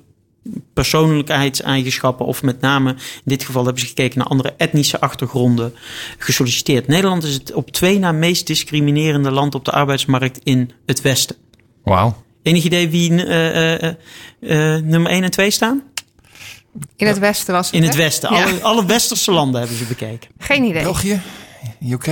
[0.73, 5.73] persoonlijkheidseigenschappen, of met name in dit geval hebben ze gekeken naar andere etnische achtergronden,
[6.17, 6.87] gesolliciteerd.
[6.87, 11.35] Nederland is het op twee na meest discriminerende land op de arbeidsmarkt in het Westen.
[11.83, 12.23] Wauw.
[12.41, 13.91] Enig idee wie uh, uh,
[14.81, 15.83] nummer 1 en 2 staan?
[16.95, 17.75] In het westen was het.
[17.75, 18.33] In het westen.
[18.33, 18.43] Ja.
[18.43, 20.29] Alle, alle westerse landen hebben ze bekeken.
[20.37, 20.83] Geen idee.
[20.83, 21.21] België,
[21.89, 22.09] UK,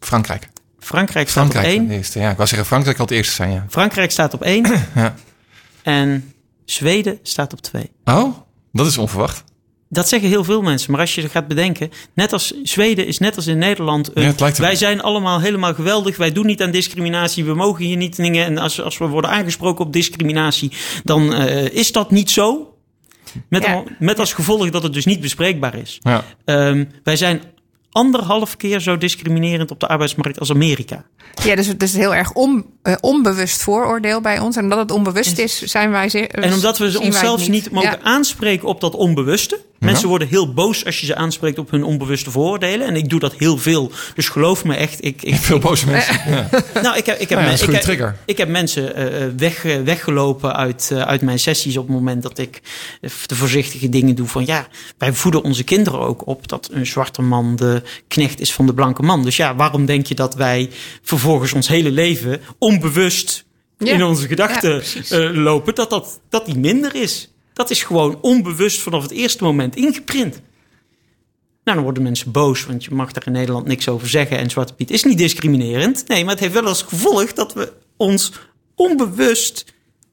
[0.00, 0.51] Frankrijk.
[0.82, 1.90] Frankrijk staat Frankrijk op 1.
[1.90, 3.52] Eerste, ja, ik wou zeggen Frankrijk had het eerste zijn.
[3.52, 3.66] Ja.
[3.68, 4.66] Frankrijk staat op 1.
[4.94, 5.14] ja.
[5.82, 6.32] En
[6.64, 7.90] Zweden staat op 2.
[8.04, 8.36] Oh,
[8.72, 9.44] dat is onverwacht.
[9.88, 10.90] Dat zeggen heel veel mensen.
[10.90, 14.10] Maar als je gaat bedenken, net als Zweden is net als in Nederland.
[14.14, 16.16] Ja, wij zijn allemaal helemaal geweldig.
[16.16, 17.44] Wij doen niet aan discriminatie.
[17.44, 18.44] We mogen hier niet dingen.
[18.44, 20.72] En als, als we worden aangesproken op discriminatie,
[21.04, 22.76] dan uh, is dat niet zo.
[23.48, 23.72] Met, ja.
[23.72, 25.98] al, met als gevolg dat het dus niet bespreekbaar is.
[26.02, 26.24] Ja.
[26.44, 27.42] Um, wij zijn
[27.92, 31.04] anderhalf keer zo discriminerend op de arbeidsmarkt als Amerika.
[31.42, 34.56] Ja, dus het is heel erg on, uh, onbewust vooroordeel bij ons.
[34.56, 36.30] En omdat het onbewust is, zijn wij zeer.
[36.30, 37.50] En omdat we onszelf niet.
[37.50, 38.00] niet mogen ja.
[38.02, 39.60] aanspreken op dat onbewuste.
[39.82, 40.08] Mensen ja.
[40.08, 42.86] worden heel boos als je ze aanspreekt op hun onbewuste vooroordelen.
[42.86, 43.90] En ik doe dat heel veel.
[44.14, 45.04] Dus geloof me echt.
[45.04, 46.20] Ik, ik, veel boze mensen.
[46.32, 46.48] Ja.
[46.82, 49.82] nou, ik heb, ik heb, nou men, ik, heb, ik heb mensen uh, weg, uh,
[49.82, 52.60] weggelopen uit, uh, uit mijn sessies op het moment dat ik
[53.26, 54.26] de voorzichtige dingen doe.
[54.26, 54.66] Van ja,
[54.98, 58.74] wij voeden onze kinderen ook op dat een zwarte man de knecht is van de
[58.74, 59.22] blanke man.
[59.24, 60.70] Dus ja, waarom denk je dat wij
[61.02, 63.44] vervolgens ons hele leven onbewust
[63.78, 63.92] ja.
[63.92, 67.32] in onze gedachten ja, lopen dat, dat, dat die minder is?
[67.52, 70.40] Dat is gewoon onbewust vanaf het eerste moment ingeprint.
[71.64, 74.38] Nou, dan worden mensen boos, want je mag daar in Nederland niks over zeggen.
[74.38, 76.08] En Zwarte Piet is niet discriminerend.
[76.08, 78.32] Nee, maar het heeft wel als gevolg dat we ons
[78.74, 79.64] onbewust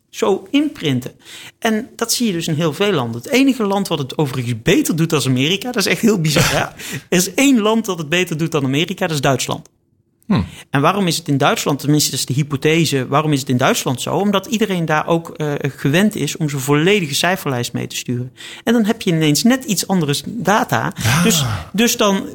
[0.09, 1.11] zo inprinten.
[1.59, 3.21] En dat zie je dus in heel veel landen.
[3.21, 6.53] Het enige land wat het overigens beter doet dan Amerika, dat is echt heel bizar.
[7.09, 9.69] Er is één land dat het beter doet dan Amerika, dat is Duitsland.
[10.69, 13.57] En waarom is het in Duitsland, tenminste dat is de hypothese, waarom is het in
[13.57, 14.15] Duitsland zo?
[14.15, 18.31] Omdat iedereen daar ook eh, gewend is om zijn volledige cijferlijst mee te sturen.
[18.63, 20.93] En dan heb je ineens net iets andere data.
[21.23, 22.25] Dus, dus dan.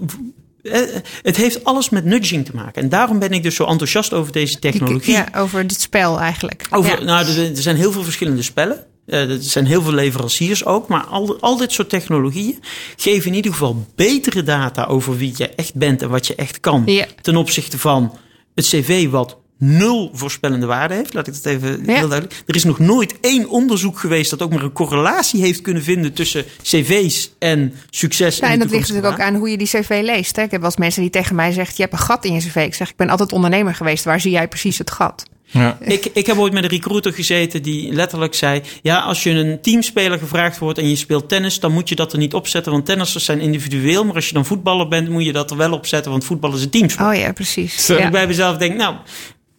[0.62, 0.80] eh,
[1.22, 2.82] Het heeft alles met nudging te maken.
[2.82, 5.12] En daarom ben ik dus zo enthousiast over deze technologie.
[5.12, 6.66] Ja, over dit spel eigenlijk.
[6.70, 7.04] Over, Ja.
[7.04, 8.84] nou, er, er zijn heel veel verschillende spellen.
[9.06, 10.88] Eh, er zijn heel veel leveranciers ook.
[10.88, 12.58] Maar al, al dit soort technologieën
[12.96, 16.60] geven in ieder geval betere data over wie je echt bent en wat je echt
[16.60, 16.82] kan.
[16.86, 17.06] Ja.
[17.20, 18.16] Ten opzichte van
[18.54, 21.14] het cv wat nul voorspellende waarde heeft.
[21.14, 21.94] Laat ik dat even Ja.
[21.94, 22.42] heel duidelijk.
[22.46, 26.12] Er is nog nooit één onderzoek geweest dat ook maar een correlatie heeft kunnen vinden
[26.12, 28.36] tussen cv's en succes.
[28.38, 30.36] Ja, en dat ligt natuurlijk ook aan hoe je die cv leest.
[30.36, 30.42] Hè.
[30.42, 31.74] Ik heb wel eens mensen die tegen mij zeggen...
[31.76, 32.56] je hebt een gat in je cv.
[32.56, 34.04] Ik zeg, ik ben altijd ondernemer geweest.
[34.04, 35.24] Waar zie jij precies het gat?
[35.46, 35.78] Ja.
[35.80, 39.60] Ik, ik heb ooit met een recruiter gezeten die letterlijk zei: Ja, als je een
[39.60, 42.72] teamspeler gevraagd wordt en je speelt tennis, dan moet je dat er niet opzetten.
[42.72, 44.04] Want tennissers zijn individueel.
[44.04, 46.10] Maar als je dan voetballer bent, moet je dat er wel opzetten.
[46.10, 47.08] Want voetbal is een teamsport.
[47.08, 47.86] Oh ja, precies.
[47.86, 47.96] Ja.
[47.98, 48.96] ik bij mezelf denk: Nou,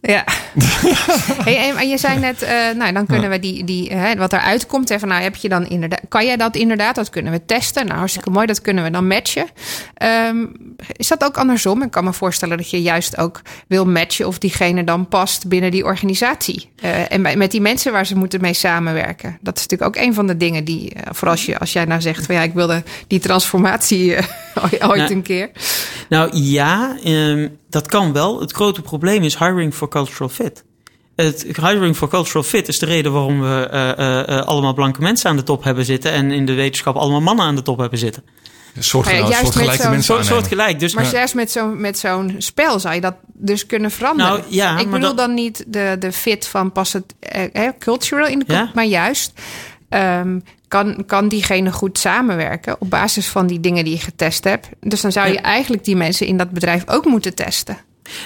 [0.06, 0.24] Ja.
[1.44, 4.66] hey, en- je zei net, eh, nou dan kunnen we die, die hè, wat eruit
[4.66, 4.90] komt.
[4.90, 6.94] Even, nou, heb je dan inderdaad, kan jij dat inderdaad?
[6.94, 7.86] Dat kunnen we testen.
[7.86, 8.46] Nou, hartstikke mooi.
[8.46, 9.46] Dat kunnen we dan matchen.
[9.94, 10.46] Ehm,
[10.92, 11.82] is dat ook andersom?
[11.82, 15.70] Ik kan me voorstellen dat je juist ook wil matchen of diegene dan past binnen
[15.70, 16.70] die organisatie.
[16.76, 19.38] Eh, en bij, met die mensen waar ze moeten mee samenwerken.
[19.40, 21.84] Dat is natuurlijk ook een van de dingen die, eh, voor als, je, als jij
[21.84, 24.16] nou zegt van ja, ik wilde die transformatie
[24.88, 25.50] ooit een keer.
[26.08, 28.40] Nou ja, ehm, dat kan wel.
[28.40, 30.64] Het grote probleem is hiring for cultural fit.
[31.16, 35.00] Het hiring for cultural fit is de reden waarom we eh, eh, eh, allemaal blanke
[35.00, 36.12] mensen aan de top hebben zitten.
[36.12, 38.22] En in de wetenschap allemaal mannen aan de top hebben zitten.
[38.78, 40.36] Soortgenoot, Maar ja, juist soortgelijke met zo'n- mensen Zo, aannemen.
[40.48, 40.80] soortgelijk.
[40.80, 44.32] Dus Maar zelfs met zo'n met zo'n spel zou je dat dus kunnen veranderen.
[44.32, 48.26] Nou, ja, ik bedoel dat- dan niet de, de fit van pas het eh, cultural
[48.26, 48.70] in de kop, Ja?
[48.74, 49.32] maar juist
[49.88, 54.68] ehm, kan, kan diegene goed samenwerken op basis van die dingen die je getest hebt.
[54.80, 55.42] Dus dan zou je Ja.
[55.42, 57.78] eigenlijk die mensen in dat bedrijf ook moeten testen.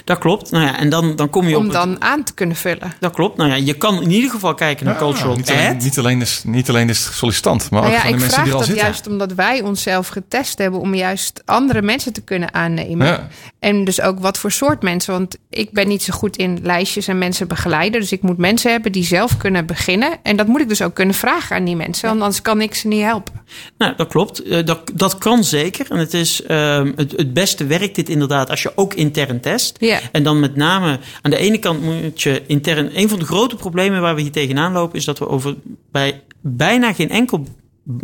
[0.05, 0.51] Dat klopt.
[0.51, 1.61] Nou ja, en dan, dan kom je op.
[1.61, 2.93] Om het- dan aan te kunnen vullen.
[3.01, 3.37] Dat klopt.
[3.37, 5.83] Nou ja, je kan in ieder geval kijken naar Ja, cultural niet, alleen, ad.
[5.83, 8.45] niet, alleen is, niet alleen sollicitant, maar Nou ook ja, van de ik mensen vraag
[8.45, 8.85] die er al dat zitten.
[8.87, 13.07] juist omdat wij onszelf getest hebben om juist andere mensen te kunnen aannemen.
[13.07, 13.29] Ja.
[13.59, 15.13] En dus ook wat voor soort mensen.
[15.13, 18.01] Want ik ben niet zo goed in lijstjes en mensen begeleiden.
[18.01, 20.11] Dus ik moet mensen hebben die zelf kunnen beginnen.
[20.23, 22.09] En dat moet ik dus ook kunnen vragen aan die mensen.
[22.09, 23.40] Want anders kan ik ze niet helpen.
[23.79, 24.43] Nou, dat klopt.
[24.43, 25.87] Eh, dat, dat kan zeker.
[25.91, 29.77] En het, is, ehm, het, het beste werkt dit inderdaad als je ook intern test.
[29.81, 30.01] Ja.
[30.13, 32.99] En dan met name aan de ene kant moet je intern.
[32.99, 35.57] Een van de grote problemen waar we hier tegenaan lopen is dat we over
[35.91, 37.45] bij bijna geen enkel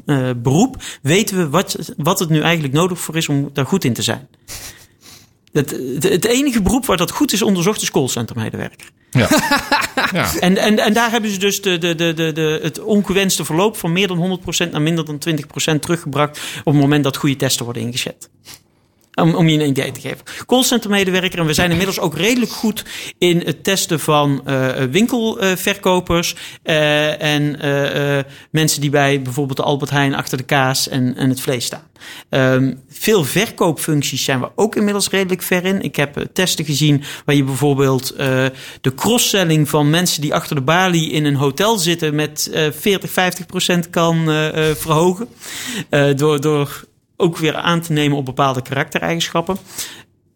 [0.06, 3.84] eh, beroep weten we wat, wat het nu eigenlijk nodig voor is om daar goed
[3.84, 4.28] in te zijn.
[5.56, 8.90] Het, het, het enige beroep waar dat goed is onderzocht is callcentermedewerker.
[9.10, 9.28] Ja.
[10.12, 10.38] ja.
[10.40, 13.76] En, en, en daar hebben ze dus de, de, de, de, de, het ongewenste verloop
[13.76, 15.22] van meer dan 100% naar minder dan
[15.76, 18.30] 20% teruggebracht op het moment dat goede testen worden ingezet.
[19.22, 20.18] Om, om je een idee te geven.
[20.46, 21.38] Callcentermedewerker.
[21.38, 22.84] En we zijn inmiddels ook redelijk goed
[23.18, 26.36] in het testen van eh, winkelverkopers.
[26.62, 31.28] eh, en eh, mensen die bij bijvoorbeeld de Albert Heijn achter de kaas en, en
[31.28, 31.88] het vlees staan.
[32.28, 35.82] Ehm, veel verkoopfuncties zijn we ook inmiddels redelijk ver in.
[35.82, 38.16] Ik heb testen gezien waar je bijvoorbeeld
[38.80, 43.10] de cross-selling van mensen die achter de balie in een hotel zitten met eh 40,
[43.10, 44.24] 50 procent kan
[44.76, 45.28] verhogen.
[46.16, 46.84] Door, door
[47.16, 49.56] ook weer aan te nemen op bepaalde karaktereigenschappen.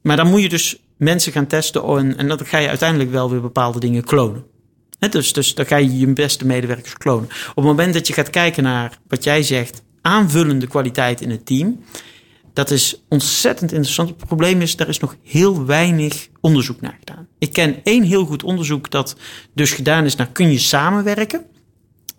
[0.02, 3.30] Maar dan moet je dus mensen gaan testen en, en dan ga je uiteindelijk wel
[3.30, 4.44] weer bepaalde dingen klonen.
[5.10, 7.28] Dus, dus dan ga je je beste medewerkers klonen.
[7.48, 11.46] Op het moment dat je gaat kijken naar wat jij zegt, aanvullende kwaliteit in het
[11.46, 11.84] team.
[12.52, 14.08] Dat is ontzettend interessant.
[14.08, 17.28] Het probleem is, daar is nog heel weinig onderzoek naar gedaan.
[17.38, 19.16] Ik ken één heel goed onderzoek dat
[19.54, 21.44] dus gedaan is naar kun je samenwerken.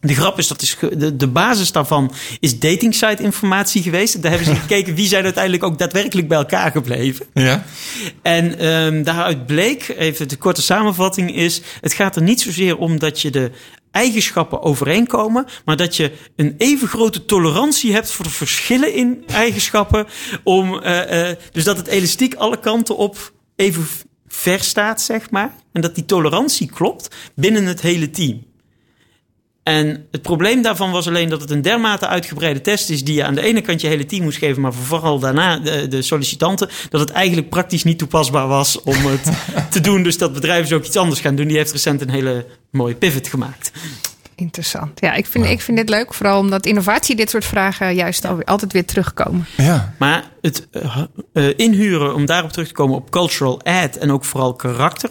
[0.02, 4.22] De grap is, dat is de, de basis daarvan is datingsite informatie geweest.
[4.22, 7.26] Daar hebben ze gekeken wie zijn uiteindelijk ook daadwerkelijk bij elkaar gebleven.
[7.34, 7.64] ja.
[8.22, 11.62] En ehm, daaruit bleek, even de korte samenvatting is...
[11.82, 13.52] het gaat er niet zozeer om dat je de
[13.92, 15.46] eigenschappen overeenkomen...
[15.66, 20.08] maar dat je een even grote tolerantie hebt voor de verschillen in eigenschappen...
[20.44, 23.88] Om, eh, eh, dus dat het elastiek alle kanten op even
[24.28, 25.56] ver staat, zeg maar.
[25.74, 28.50] En dat die tolerantie klopt binnen het hele team.
[29.72, 33.24] En het probleem daarvan was alleen dat het een dermate uitgebreide test is die je
[33.24, 36.70] aan de ene kant je hele team moest geven, maar vooral daarna de, de sollicitanten,
[36.90, 39.32] dat het eigenlijk praktisch niet toepasbaar was om het
[39.74, 40.04] te doen.
[40.04, 41.48] Dus dat bedrijven dus ook iets anders gaan doen.
[41.48, 43.72] Die heeft recent een hele mooie pivot gemaakt.
[44.36, 45.00] Interessant.
[45.00, 46.14] Ja, ik vind, ik vind dit leuk.
[46.14, 49.46] Vooral omdat innovatie dit soort vragen juist altijd weer terugkomen.
[49.58, 49.94] ja.
[50.00, 51.04] Maar het eh,
[51.34, 55.10] eh, inhuren, om daarop terug te komen op cultural ad en ook vooral karakter,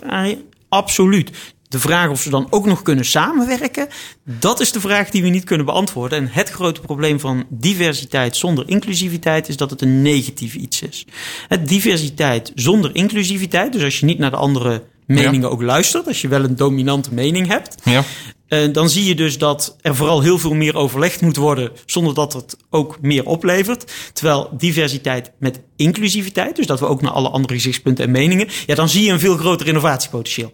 [0.68, 1.30] absoluut.
[1.70, 3.88] De vraag of ze dan ook nog kunnen samenwerken,
[4.24, 6.18] dat is de vraag die we niet kunnen beantwoorden.
[6.18, 11.04] En het grote probleem van diversiteit zonder inclusiviteit is dat het een negatief iets is.
[11.48, 16.20] Het diversiteit zonder inclusiviteit, dus als je niet naar de andere meningen ook luistert, als
[16.20, 18.04] je wel een dominante mening hebt, Ja.
[18.48, 22.14] eh, dan zie je dus dat er vooral heel veel meer overlegd moet worden, zonder
[22.14, 23.92] dat het ook meer oplevert.
[24.12, 28.74] Terwijl diversiteit met inclusiviteit, dus dat we ook naar alle andere gezichtspunten en meningen, ja,
[28.74, 30.52] dan zie je een veel groter innovatiepotentieel.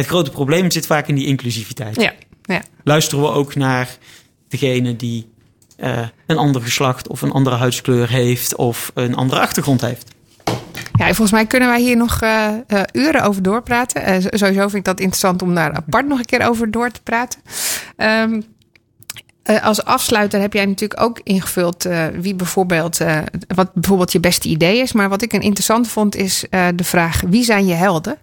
[0.00, 2.00] Het grote probleem zit vaak in die inclusiviteit.
[2.00, 2.62] Ja, ja.
[2.84, 3.88] Luisteren we ook naar
[4.48, 5.28] degene die
[5.76, 10.10] eh, een ander geslacht of een andere huidskleur heeft of een andere achtergrond heeft.
[10.92, 14.22] Ja, en volgens mij kunnen wij hier nog eh, eh, uren over doorpraten.
[14.22, 17.00] Z- sowieso vind ik dat interessant om daar apart nog een keer over door te
[17.02, 17.40] praten.
[17.96, 18.40] Ehm,
[19.42, 23.18] eh, als afsluiter heb jij natuurlijk ook ingevuld eh, wie bijvoorbeeld, eh,
[23.54, 24.92] wat bijvoorbeeld je beste idee is.
[24.92, 28.18] Maar wat ik een interessant vond is de vraag: wie zijn je helden?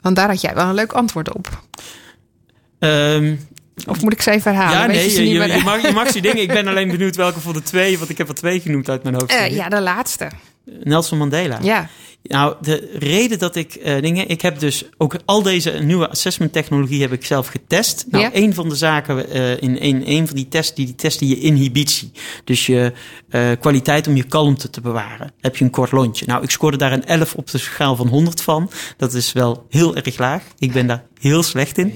[0.00, 1.62] Want daar had jij wel een leuk antwoord op.
[2.78, 3.34] Ehm,
[3.86, 4.80] Of moet ik ze even herhalen?
[4.80, 6.42] ja, Weet nee, je, je, mag, je mag die dingen.
[6.42, 9.02] Ik ben alleen benieuwd welke voor de twee, want ik heb er twee genoemd uit
[9.02, 9.50] mijn hoofd.
[9.50, 10.28] Ja, de laatste.
[10.64, 11.58] Nelson Mandela.
[11.62, 11.88] Ja.
[12.22, 14.28] Nou, de reden dat ik eh, dingen.
[14.28, 18.04] Ik heb dus ook al deze nieuwe assessment technologie heb ik zelf getest.
[18.10, 18.30] Nou, Ja.
[18.32, 21.40] een van de zaken eh, in een, een van die tests, die, die testen je
[21.40, 22.12] inhibitie.
[22.44, 22.92] Dus je
[23.28, 25.32] eh, kwaliteit om je kalmte te bewaren.
[25.40, 26.26] Heb je een kort lontje.
[26.26, 28.70] Nou, ik scoorde daar een 11 op de schaal van 100 van.
[28.96, 30.42] Dat is wel heel erg laag.
[30.58, 31.92] Ik ben daar heel slecht in.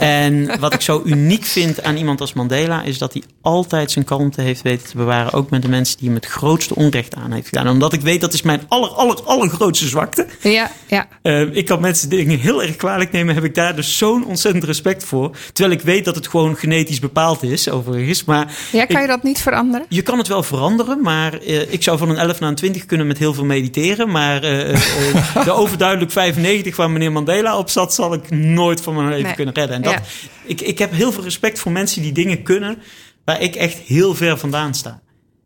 [0.00, 4.04] en wat ik zo uniek vind aan iemand als Mandela is dat hij altijd zijn
[4.04, 5.32] kalmte heeft weten te bewaren.
[5.32, 7.68] Ook met de mensen die hem het grootste onrecht aan heeft gedaan.
[7.68, 10.26] Omdat ik weet dat is mijn aller, aller, allergrootste zwakte.
[10.40, 11.06] Ja, ja.
[11.22, 13.34] Eh, ik kan mensen dingen heel erg kwalijk nemen.
[13.34, 15.36] Heb ik daar dus zo'n ontzettend respect voor.
[15.52, 18.24] Terwijl ik weet dat het gewoon genetisch bepaald is, overigens.
[18.24, 19.86] Maar ja kan ik- je dat niet veranderen?
[19.88, 22.86] je kan het wel veranderen, maar eh, ik zou van een 11 naar een 20
[22.86, 24.10] kunnen met heel veel mediteren.
[24.10, 28.94] Maar eh, eh, de overduidelijk 95 waar meneer Mandela op zat, zal ik nooit van
[28.94, 29.34] mijn leven Nee.
[29.34, 29.76] kunnen redden.
[29.76, 30.00] En dat, Ja.
[30.44, 32.78] ik, ik heb heel veel respect voor mensen die dingen kunnen
[33.24, 35.02] waar ik echt heel ver vandaan sta.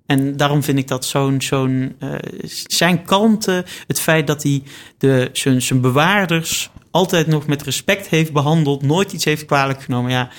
[0.07, 2.15] En daarom vind ik dat zo'n, zo'n eh,
[2.67, 4.63] zijn kalmte, het feit dat hij
[4.99, 10.11] de, zijn, zijn bewaarders altijd nog met respect heeft behandeld, nooit iets heeft kwalijk genomen.
[10.11, 10.31] Ja,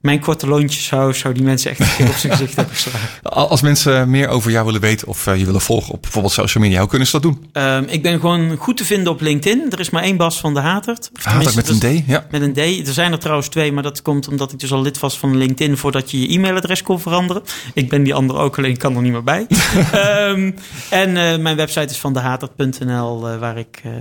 [0.00, 3.08] mijn korte lontje zou, zou die mensen echt op zijn gezicht hebben geslagen.
[3.48, 6.64] Als mensen meer over jou willen weten of eh, je willen volgen op bijvoorbeeld social
[6.64, 7.46] media, hoe kunnen ze dat doen?
[7.52, 9.66] Ehm, ik ben gewoon goed te vinden op LinkedIn.
[9.70, 11.10] Er is maar één Bas van de Hatert.
[11.16, 12.26] Of Haat met een D, ja.
[12.30, 12.86] Met een D.
[12.88, 15.36] Er zijn er trouwens twee, maar dat komt omdat ik dus al lid was van
[15.36, 17.42] LinkedIn voordat je je e-mailadres kon veranderen.
[17.74, 19.46] Ik ben die andere ook, alleen ik kan er niet meer bij.
[19.92, 20.52] Ehm,
[20.90, 23.92] en eh, mijn website is van dehatert.nl, eh, waar ik eh,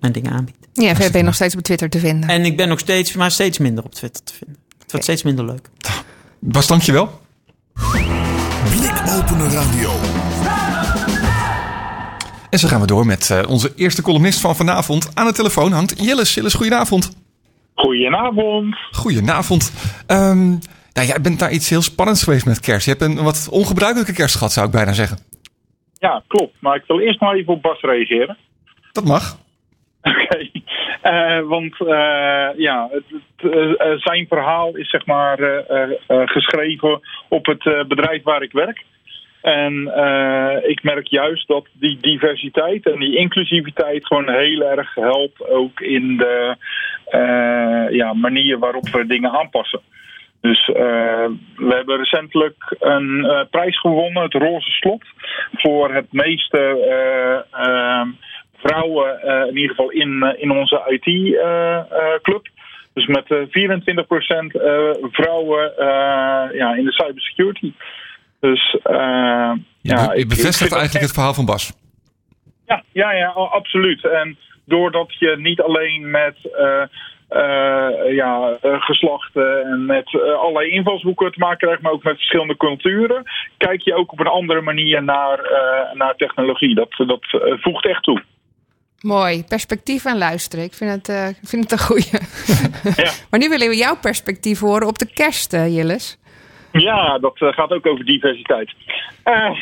[0.00, 0.56] mijn dingen aanbied.
[0.72, 2.28] Ja, verder ben je nog steeds op Twitter te vinden.
[2.28, 4.65] En ik ben nog steeds, maar steeds minder op Twitter te vinden.
[4.86, 5.70] Het wordt steeds minder leuk.
[6.54, 7.20] Bas, dankjewel.
[8.70, 9.90] Blikopener Radio.
[12.50, 15.10] En zo gaan we door met eh, onze eerste columnist van vanavond.
[15.14, 16.34] Aan de telefoon hangt Jilles.
[16.34, 17.16] Jilles, goedenavond.
[17.74, 18.76] Goedenavond.
[18.90, 19.72] Goedenavond.
[20.06, 20.48] Ehm
[20.92, 22.84] nou, jij bent daar iets heel spannends geweest met kerst.
[22.84, 25.18] Je hebt een wat ongebruikelijke kerst gehad, zou ik bijna zeggen.
[25.92, 26.54] Ja, klopt.
[26.60, 28.36] Maar ik wil eerst nog even op Bas reageren.
[28.92, 29.38] Dat mag.
[30.10, 30.50] Oké.
[31.00, 33.04] Eh, want eh, ja, het,
[33.52, 35.64] eh, zijn verhaal is zeg maar
[36.06, 38.84] geschreven op het bedrijf waar ik werk.
[39.42, 39.92] En
[40.62, 46.16] ik merk juist dat die diversiteit en die inclusiviteit gewoon heel erg helpt ook in
[46.16, 46.56] de
[47.90, 49.80] ja, manier waarop we dingen aanpassen.
[50.40, 55.04] Dus we hebben recentelijk een prijs gewonnen, het Roze Slot,
[55.52, 56.58] voor het meeste
[57.50, 58.08] ehm,
[58.66, 62.46] vrouwen, eh, in ieder geval in, eh, in onze IT-club.
[62.94, 67.72] dus met eh 24% eh, vrouwen eh, ja, in de cybersecurity.
[68.40, 71.72] Dus eh, ja, be- je bevestigt eigenlijk het verhaal van Bas.
[72.66, 74.04] ja, ja, ja, absoluut.
[74.04, 76.82] En doordat je niet alleen met eh,
[77.28, 82.16] eh, ja, eh, geslachten en met eh, allerlei invalshoeken te maken krijgt, maar ook met
[82.16, 83.22] verschillende culturen,
[83.56, 86.74] kijk je ook op een andere manier naar, eh, naar technologie.
[86.74, 88.22] Dat, dat eh, voegt echt toe.
[89.06, 89.44] Mooi.
[89.48, 90.64] Perspectief en luisteren.
[90.64, 92.10] Ik vind het, ik vind het een goeie.
[93.04, 93.10] Ja.
[93.30, 96.18] maar nu willen we jouw perspectief horen op de kerst, eh, Jilles.
[96.72, 98.72] Ja, dat eh, gaat ook over diversiteit.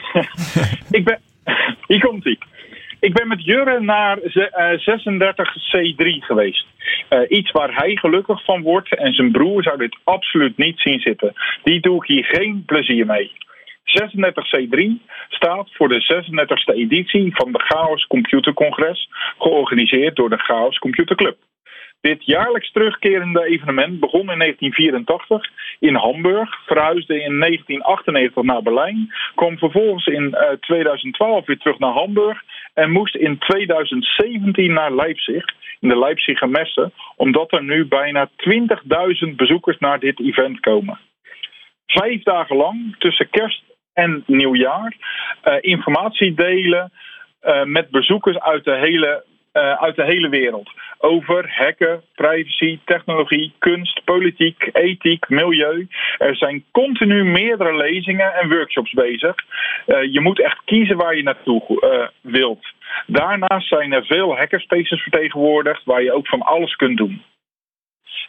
[0.99, 1.21] Ik ben.
[1.89, 2.39] Hier komt ie.
[3.01, 6.67] Ik ben met Jurre naar ze- eh, 36C3 geweest.
[7.29, 11.33] Iets waar hij gelukkig van wordt en zijn broer zou dit absoluut niet zien zitten.
[11.63, 13.33] Die doe ik hier geen plezier mee.
[13.85, 20.79] 36C3 staat voor de 36e editie van de Chaos Computer Congres, georganiseerd door de Chaos
[20.79, 21.37] Computer Club.
[22.01, 29.59] Dit jaarlijks terugkerende evenement begon in 1984 in Hamburg, verhuisde in 1998 naar Berlijn, kwam
[29.59, 32.43] vervolgens in eh, 2012 weer terug naar Hamburg
[32.75, 35.45] en moest in 2017 naar Leipzig,
[35.81, 38.31] in de Leipziger Messe, omdat er nu bijna
[39.29, 40.99] 20.000 bezoekers naar dit event komen.
[41.87, 43.63] Vijf dagen lang, tussen kerst
[43.95, 44.97] en nieuwjaar,
[45.45, 46.93] uh, informatie delen
[47.45, 50.71] uh, met bezoekers uit de hele uh, uit de hele wereld.
[50.99, 55.89] Over hacken, privacy, technologie, kunst, politiek, ethiek, milieu.
[56.19, 59.35] Er zijn continu meerdere lezingen en workshops bezig.
[59.87, 62.67] Je moet echt kiezen waar je naartoe wilt.
[63.07, 67.23] Daarnaast zijn er veel hackerspaces vertegenwoordigd waar je ook van alles kunt doen.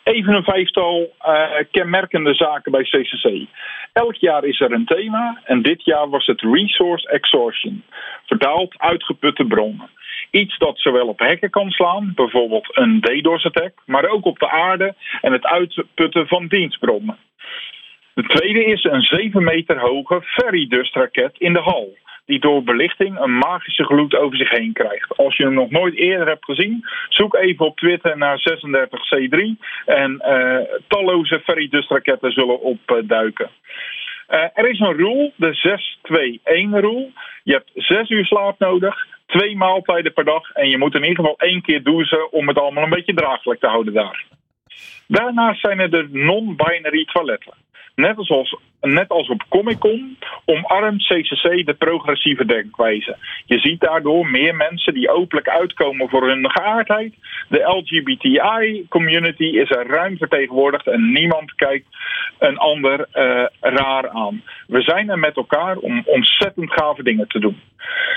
[0.06, 3.48] Even een vijftal uh, kenmerkende zaken bij CCC.
[3.94, 7.84] Elk jaar is er een thema en dit jaar was het Resource Exhaustion.
[8.26, 9.90] Vertaald uitgeputte bronnen.
[10.32, 14.96] Iets dat zowel op hekken kan slaan, bijvoorbeeld een DDoS-attack, maar ook op de aarde
[15.22, 17.18] en het uitputten van dienstbronnen.
[18.14, 21.94] De tweede is een 7 meter hoge Ferry Dust raket in de hal
[22.26, 25.18] die door belichting een magische gloed over zich heen krijgt.
[25.18, 29.40] Als je hem nog nooit eerder hebt gezien, zoek even op Twitter naar 36C3
[29.86, 30.58] en uh,
[30.88, 33.50] talloze Ferry raketten zullen opduiken.
[34.30, 35.80] Uh, er is een rule, de
[36.74, 37.12] 6-2-1 rule.
[37.44, 41.16] Je hebt 6 uur slaap nodig, twee maaltijden per dag en je moet in ieder
[41.16, 44.26] geval één keer douchen om het allemaal een beetje draaglijk te houden daar.
[45.08, 47.54] Daarnaast zijn er de non-binary toiletten.
[47.96, 48.56] Net als,
[48.94, 53.18] net als op Comic Con omarmt CCC de progressieve denkwijze.
[53.46, 57.14] Je ziet daardoor meer mensen die openlijk uitkomen voor hun geaardheid.
[57.50, 61.88] De LGBTI-community is er ruim vertegenwoordigd en niemand kijkt
[62.40, 64.44] een ander uh, raar aan.
[64.68, 67.62] We zijn er met elkaar om ontzettend gave dingen te doen.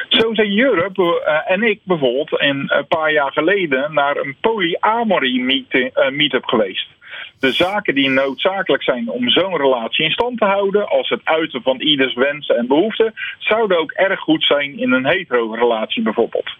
[0.08, 6.08] Zo zijn Europe uh, en ik bijvoorbeeld een paar jaar geleden naar een polyamory uh,
[6.10, 6.96] meetup geweest
[7.40, 11.62] de zaken die noodzakelijk zijn om zo'n relatie in stand te houden, als het uiten
[11.62, 16.50] van ieders wensen en behoeften, zouden ook erg goed zijn in een hetero-relatie bijvoorbeeld.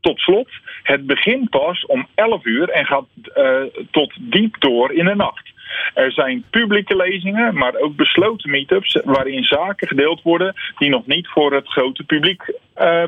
[0.00, 0.48] Tot slot,
[0.82, 3.06] het begint pas om 11 uur en gaat
[3.36, 5.50] uh, tot diep door in de nacht.
[5.94, 11.28] Er zijn publieke lezingen, maar ook besloten meetups waarin zaken gedeeld worden die nog niet
[11.28, 12.42] voor het grote publiek
[12.80, 13.02] uh,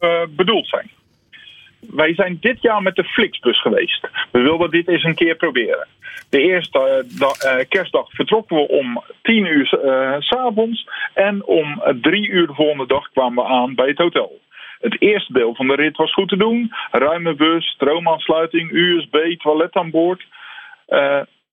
[0.00, 0.90] uh, bedoeld zijn.
[1.90, 4.08] Wij zijn dit jaar met de Flixbus geweest.
[4.32, 5.86] We wilden dit eens een keer proberen.
[6.30, 10.88] De eerste uh, kerstdag vertrokken we om 10 uur uh, s'avonds.
[11.14, 14.40] En om 3 uur de volgende dag kwamen we aan bij het hotel.
[14.80, 16.72] Het eerste deel van de rit was goed te doen.
[16.90, 20.26] Ruime bus, stroomaansluiting, USB, toilet aan boord.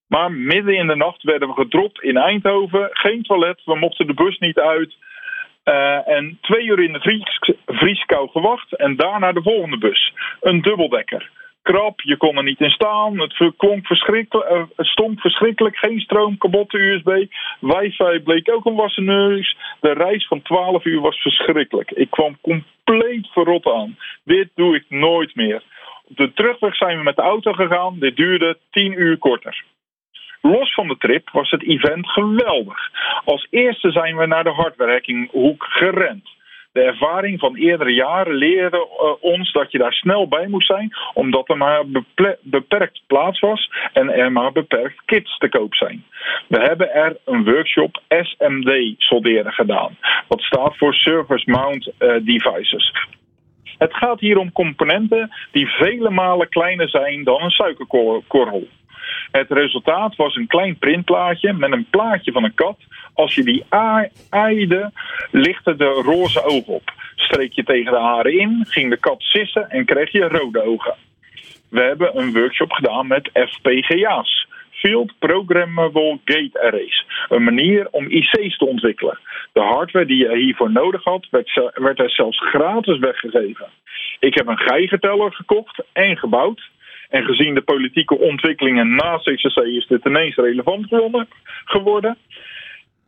[0.08, 2.90] Maar midden in de nacht werden we gedropt in Eindhoven.
[2.92, 4.96] Geen toilet, we mochten de bus niet uit.
[5.66, 10.14] Uh, en twee uur in de vries, vrieskou gewacht en daarna de volgende bus.
[10.42, 11.30] Een dubbeldekker.
[11.62, 13.20] Krap, je kon er niet in staan.
[13.20, 15.78] Het klonk verschrikkelijk, uh, het stonk verschrikkelijk.
[15.78, 17.26] Geen stroom, kapotte USB.
[17.60, 19.58] Wifi bleek ook een wassen neus.
[19.80, 21.92] De reis van 12 uur was verschrikkelijk.
[21.92, 23.98] Ik kwam compleet verrot aan.
[24.24, 25.64] Dit doe ik nooit meer.
[26.08, 28.00] Op de terugweg zijn we met de auto gegaan.
[28.00, 29.64] Dit duurde 10 uur korter.
[30.42, 32.90] Los van de trip was het event geweldig.
[33.26, 36.30] Als eerste zijn we naar de hardwarehackinghoek gerend.
[36.72, 40.92] De ervaring van eerdere jaren leerde uh, ons dat je daar snel bij moest zijn,
[41.14, 41.84] omdat er maar
[42.42, 46.04] beperkt plaats was en er maar beperkt kits te koop zijn.
[46.48, 52.94] We hebben er een workshop SMD solderen gedaan, wat staat voor Service Mount uh, Devices.
[53.82, 58.68] Het gaat hier om componenten die vele malen kleiner zijn dan een suikerkorrel.
[59.32, 62.78] Het resultaat was een klein printplaatje met een plaatje van een kat.
[63.14, 63.64] Als je die
[64.30, 64.92] aaide,
[65.32, 66.94] lichtte de roze oog op.
[67.16, 70.96] Streek je tegen de haren in, ging de kat sissen en kreeg je rode ogen.
[71.70, 74.48] We hebben een workshop gedaan met FPGA's.
[74.82, 77.06] Field Programmable Gate Arrays.
[77.30, 79.20] Een manier om IC's te ontwikkelen.
[79.54, 83.68] De hardware die je hiervoor nodig had, werd, werd er zelfs gratis weggegeven.
[84.20, 86.70] Ik heb een geigerteller gekocht en gebouwd.
[87.10, 90.88] En gezien de politieke ontwikkelingen na CCC is dit ineens relevant
[91.66, 92.18] geworden.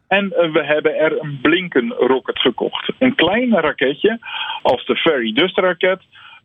[0.07, 2.89] En we hebben er een Blinken rocket gekocht.
[2.99, 4.19] Een klein raketje
[4.61, 6.01] als de Ferry Dust raket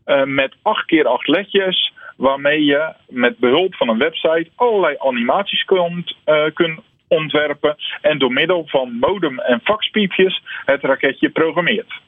[0.07, 5.65] uh, met 8 keer 8 ledjes waarmee je met behulp van een website allerlei animaties
[5.65, 6.77] kunt, uh,
[7.09, 12.01] ontwerpen en door middel van modem en faxpiepjes het raketje programmeert.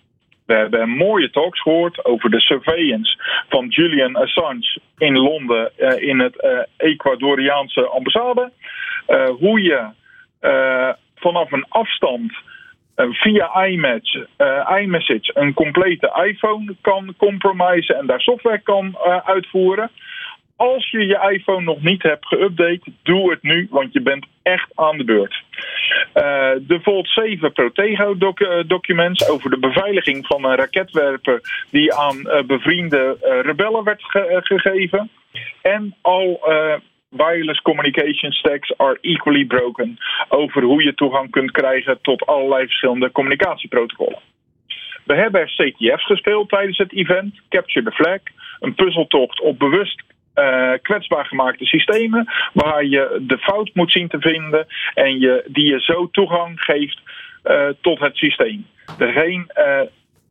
[0.47, 6.19] We hebben mooie talks gehoord over de surveillance van Julian Assange in Londen uh, in
[6.19, 8.53] het uh, Ecuadoriaanse ambassade.
[9.39, 9.89] Hoe je
[11.15, 12.33] vanaf een afstand
[12.97, 14.15] via iMatch,
[14.81, 19.91] iMessage een complete iPhone kan compromisen en daar software kan uitvoeren.
[20.57, 24.71] Als je je iPhone nog niet hebt geüpdate, doe het nu, want je bent echt
[24.75, 25.43] aan de beurt.
[26.13, 31.95] Eh, de Volt 7 Protego doc- eh, documents over de beveiliging van een raketwerper die
[31.95, 35.11] aan eh, bevriende eh, rebellen werd ge- eh, gegeven.
[35.63, 36.75] En al eh,
[37.11, 39.99] wireless communication stacks are equally broken
[40.29, 44.19] over hoe je toegang kunt krijgen tot allerlei verschillende communicatieprotocollen.
[45.05, 48.21] We hebben CTF's gespeeld tijdens het event, Capture the Flag,
[48.61, 50.03] een puzzeltocht op bewust
[50.35, 55.67] eh, kwetsbaar gemaakte systemen, waar je de fout moet zien te vinden en je, die
[55.67, 57.01] je zo toegang geeft
[57.43, 58.67] eh, tot het systeem.
[58.99, 59.81] Degene, eh,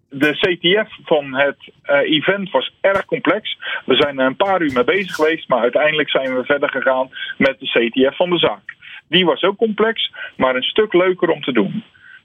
[0.09, 3.57] de CTF van het eh, event was erg complex.
[3.85, 7.09] We zijn er een paar uur mee bezig geweest, maar uiteindelijk zijn we verder gegaan
[7.37, 8.75] met de CTF van de zaak.
[9.07, 11.83] Die was ook complex, maar een stuk leuker om te doen.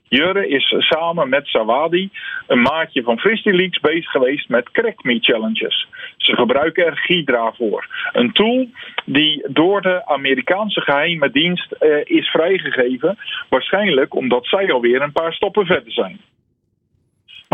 [0.09, 2.11] Jurre is samen met Sawadi,
[2.47, 5.89] een maatje van FristiLeaks, bezig geweest met Crack Me Challenges.
[6.17, 8.11] Ze gebruiken er Hydra voor.
[8.13, 8.67] Een tool
[9.05, 13.19] die door de Amerikaanse geheime dienst eh, is vrijgegeven.
[13.49, 16.21] Waarschijnlijk omdat zij alweer een paar stappen verder zijn.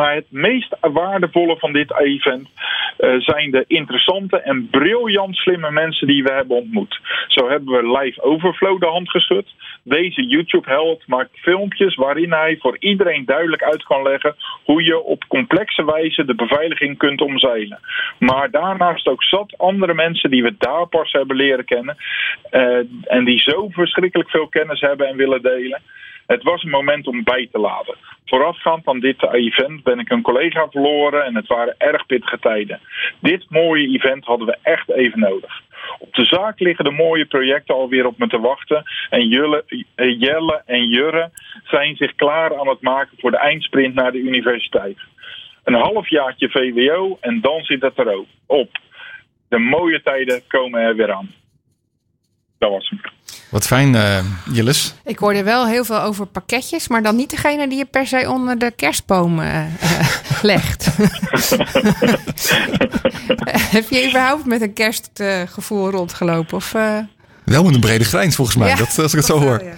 [0.01, 2.49] Maar het meest waardevolle van dit event
[2.97, 7.01] eh, zijn de interessante en briljant slimme mensen die we hebben ontmoet.
[7.27, 9.47] Zo hebben we Live Overflow de hand geschud.
[9.83, 15.25] Deze YouTube-held maakt filmpjes waarin hij voor iedereen duidelijk uit kan leggen hoe je op
[15.29, 17.81] complexe wijze de beveiliging kunt omzeilen.
[18.19, 21.97] Maar daarnaast ook zat andere mensen die we daar pas hebben leren kennen
[22.51, 25.83] eh, en die zo verschrikkelijk veel kennis hebben en willen delen.
[26.33, 27.97] Het was een moment om bij te laden.
[28.24, 32.81] Voorafgaand aan dit event ben ik een collega verloren en het waren erg pittige tijden.
[33.20, 35.62] Dit mooie event hadden we echt even nodig.
[35.99, 38.83] Op de zaak liggen de mooie projecten alweer op me te wachten.
[39.09, 39.64] En Jelle,
[39.95, 41.31] eh, Jelle en Jurre
[41.64, 44.99] zijn zich klaar aan het maken voor de eindsprint naar de universiteit.
[45.64, 48.78] Een halfjaartje VWO en dan zit het er ook op.
[49.49, 51.31] De mooie tijden komen er weer aan.
[52.59, 53.01] Dat was hem.
[53.51, 54.19] Wat fijn, eh
[54.53, 54.95] Jilles.
[55.05, 58.29] Ik hoorde wel heel veel over pakketjes, maar dan niet degene die je per se
[58.31, 60.07] onder de kerstboom eh, eh,
[60.43, 60.87] legt.
[63.77, 66.57] Heb je überhaupt met een kerstgevoel rondgelopen?
[66.57, 66.99] Of, eh?
[67.45, 69.63] Wel met een brede grijns volgens mij, Ja, dat, als ik het zo wel, hoor.
[69.63, 69.75] ja.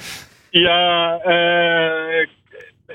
[0.50, 2.28] Ja, eh,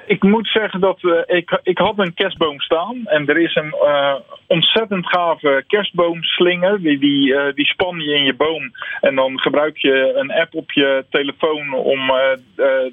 [0.06, 3.02] ik moet zeggen dat eh, ik, ik had een kerstboom staan.
[3.06, 4.16] En er is een eh,
[4.48, 6.82] ontzettend gave kerstboomslinger.
[6.82, 8.72] Die, die, eh, die span je in je boom.
[9.02, 12.12] En dan gebruik je een app op je telefoon om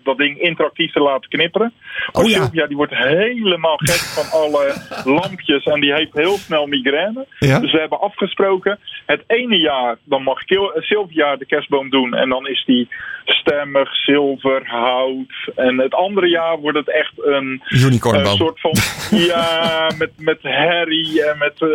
[0.03, 1.73] dat ding interactief te laten knipperen.
[2.13, 2.37] Maar Oh ja.
[2.37, 4.75] Sylvia die wordt helemaal gek van alle
[5.21, 5.65] lampjes.
[5.65, 7.27] En die heeft heel snel migraine.
[7.39, 7.61] Ja?
[7.61, 8.79] Dus we hebben afgesproken.
[9.07, 10.39] Het ene jaar dan mag
[10.77, 12.15] Sylvia de kerstboom doen.
[12.15, 12.89] En dan is die
[13.25, 15.53] stemmig, zilver, hout.
[15.55, 18.37] En het andere jaar wordt het echt een Unicornboom.
[18.37, 18.73] soort van.
[19.31, 21.69] ja, met, met herrie en met eh,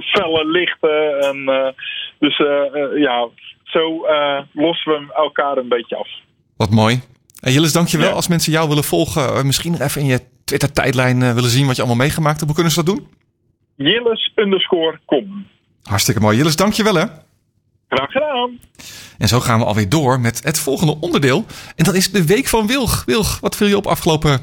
[0.00, 1.20] felle lichten.
[1.20, 1.72] En, eh,
[2.18, 3.28] dus eh, ja,
[3.64, 4.06] zo
[4.52, 6.08] lossen we elkaar een beetje af.
[6.56, 7.00] Wat mooi.
[7.40, 8.08] En Jilles, dankjewel.
[8.08, 8.14] Ja.
[8.14, 11.82] Als mensen jou willen volgen, misschien nog even in je Twitter-tijdlijn willen zien wat je
[11.82, 12.46] allemaal meegemaakt hebt.
[12.46, 13.06] Hoe kunnen ze dat doen?
[13.76, 15.46] Jilles underscore kom.
[15.82, 16.36] Hartstikke mooi.
[16.36, 17.04] Jilles, dankjewel hè.
[17.88, 18.58] Graag gedaan.
[19.18, 21.44] En zo gaan we alweer door met het volgende onderdeel.
[21.76, 23.02] En dat is de Week van Wilg.
[23.06, 24.40] Wilg, wat viel je op afgelopen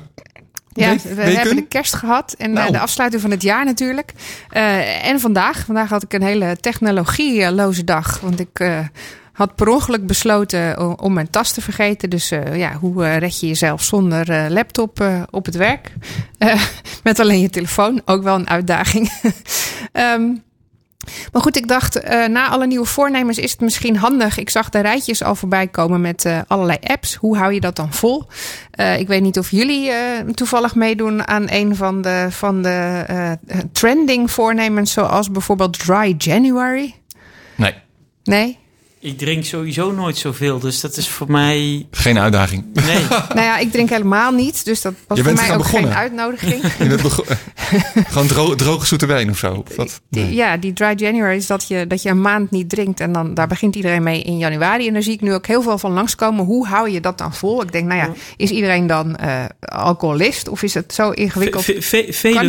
[0.73, 1.33] Ja, week- we weken?
[1.35, 2.71] hebben de kerst gehad en eh, Nou.
[2.71, 4.11] de afsluiting van het jaar natuurlijk.
[4.49, 5.65] Eh, en vandaag.
[5.65, 8.19] Vandaag had ik een hele technologieloze dag.
[8.19, 8.79] Want ik eh,
[9.33, 12.09] had per ongeluk besloten om mijn tas te vergeten.
[12.09, 15.91] Dus eh, ja, hoe red je jezelf zonder eh, laptop eh, op het werk?
[16.37, 16.61] Eh,
[17.03, 18.01] met alleen je telefoon.
[18.05, 19.11] Ook wel een uitdaging.
[19.91, 20.21] Ehm,
[21.31, 24.37] maar goed, ik dacht, eh, na alle nieuwe voornemens is het misschien handig.
[24.37, 27.15] Ik zag de rijtjes al voorbij komen met eh, allerlei apps.
[27.15, 28.23] Hoe hou je dat dan vol?
[28.71, 29.91] Eh, ik weet niet of jullie
[30.33, 33.37] toevallig meedoen aan een van de, van de
[33.71, 36.95] trending voornemens, zoals bijvoorbeeld Dry January.
[37.55, 37.73] Nee,
[38.23, 38.63] Nee?
[39.05, 41.85] Ik drink sowieso nooit zoveel, dus dat is voor mij...
[41.91, 42.63] geen uitdaging.
[42.73, 42.99] Nee.
[43.35, 45.89] nou ja, ik drink helemaal niet, dus dat was Je voor mij ook begonnen.
[45.91, 46.61] geen uitnodiging.
[46.79, 47.01] Je bent
[48.09, 49.63] Gewoon dro droge zoete wijn of zo.
[49.69, 50.01] Of wat?
[50.09, 50.33] Die- Nee.
[50.33, 52.99] Ja, die dry January is dat je, dat je een maand niet drinkt.
[52.99, 54.87] En dan, daar begint iedereen mee in januari.
[54.87, 56.45] En daar zie ik nu ook heel veel van langskomen.
[56.45, 57.61] Hoe hou je dat dan vol?
[57.61, 60.47] Ik denk, nou ja, is iedereen dan eh, alcoholist?
[60.47, 61.63] Of is het zo ingewikkeld?
[61.63, 61.75] Ve-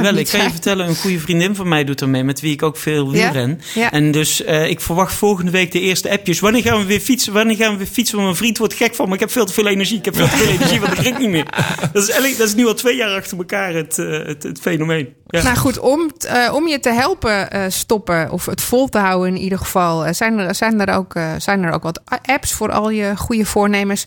[0.02, 0.16] wel.
[0.16, 2.62] Ik kan je vertellen, een goede vriendin van mij doet er mee, met wie ik
[2.62, 3.30] ook veel Ja?
[3.32, 3.60] wielren.
[3.74, 3.92] Ja.
[3.92, 6.40] En dus eh, ik verwacht volgende week de eerste appjes.
[6.46, 7.32] Wanneer gaan we weer fietsen?
[7.32, 8.14] Wanneer gaan we weer fietsen?
[8.14, 9.14] Want mijn vriend wordt gek van me.
[9.14, 9.98] Ik heb veel te veel energie.
[9.98, 11.46] Ik heb veel te veel energie, want ik drink niet meer.
[11.92, 15.14] Dat is, dat is nu al twee jaar achter elkaar het, eh, het, het fenomeen.
[15.26, 15.42] Ja.
[15.42, 19.34] Nou goed, om, eh, om je te helpen eh, stoppen, of het vol te houden
[19.34, 22.90] in ieder geval, zijn, er, zijn, er ook, zijn er ook wat apps voor al
[22.90, 24.04] je goede voornemens.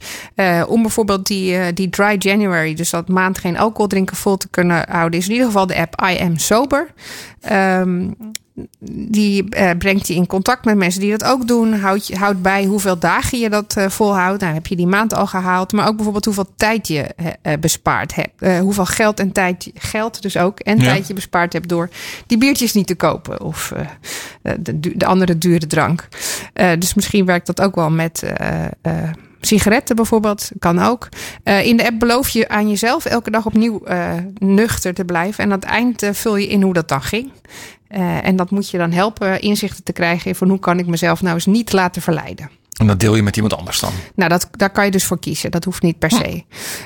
[0.67, 4.85] Om bijvoorbeeld die, die Dry January, dus dat maand geen alcohol drinken, vol te kunnen
[4.89, 6.93] houden, is in ieder geval de app I Am Sober.
[7.41, 8.07] Ehm,
[9.09, 11.73] die eh, brengt je in contact met mensen die dat ook doen.
[11.73, 14.41] Houdt, je, houdt bij hoeveel dagen je dat eh, volhoudt.
[14.41, 15.71] Nou, heb je die maand al gehaald.
[15.71, 17.05] Maar ook bijvoorbeeld hoeveel tijd je
[17.41, 18.59] eh, bespaard hebt.
[18.59, 20.83] Hoeveel geld en tijd, geld dus ook, en Ja.
[20.83, 21.89] tijd je bespaard hebt door
[22.27, 23.41] die biertjes niet te kopen.
[23.41, 23.73] Of
[24.59, 26.07] de, de andere dure drank.
[26.79, 28.23] Dus misschien werkt dat ook wel met...
[29.41, 31.09] Sigaretten bijvoorbeeld, kan ook.
[31.43, 35.43] Eh, in de app beloof je aan jezelf elke dag opnieuw eh, nuchter te blijven.
[35.43, 37.31] En aan het eind eh, vul je in hoe dat dan ging.
[38.21, 41.33] En dat moet je dan helpen inzichten te krijgen van hoe kan ik mezelf nou
[41.33, 42.49] eens niet laten verleiden.
[42.79, 43.91] En dat deel je met iemand anders dan.
[44.15, 45.51] Nou, dat, daar kan je dus voor kiezen.
[45.51, 46.43] Dat hoeft niet per se.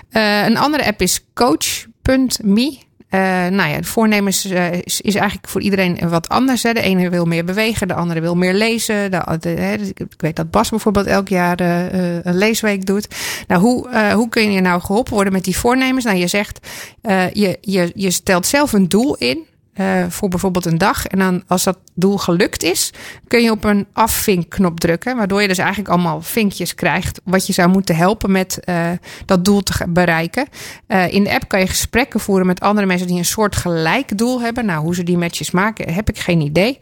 [0.09, 2.77] Eh, een andere app is coach.me.
[3.13, 6.63] Eh nou ja, de voornemens eh, is, eigenlijk voor iedereen wat anders.
[6.63, 6.73] Hè.
[6.73, 9.11] De ene wil meer bewegen, de andere wil meer lezen.
[9.11, 13.07] De, hè, dus ik, weet dat Bas bijvoorbeeld elk jaar eh, eh, een leesweek doet.
[13.47, 16.05] Nou, hoe, eh, hoe kun je nou geholpen worden met die voornemens?
[16.05, 16.67] Nou, je zegt,
[17.01, 19.45] eh, je, je, je stelt zelf een doel in.
[19.73, 21.07] Eh, voor bijvoorbeeld een dag.
[21.07, 22.91] En dan als dat doel gelukt is,
[23.27, 25.17] kun je op een afvinkknop drukken.
[25.17, 27.21] Waardoor je dus eigenlijk allemaal vinkjes krijgt.
[27.23, 28.89] Wat je zou moeten helpen met eh,
[29.25, 30.47] dat doel te bereiken.
[30.87, 34.17] Eh, in de app kan je gesprekken voeren met andere mensen die een soort gelijk
[34.17, 34.65] doel hebben.
[34.65, 36.77] Nou, hoe ze die matches maken, heb ik geen idee.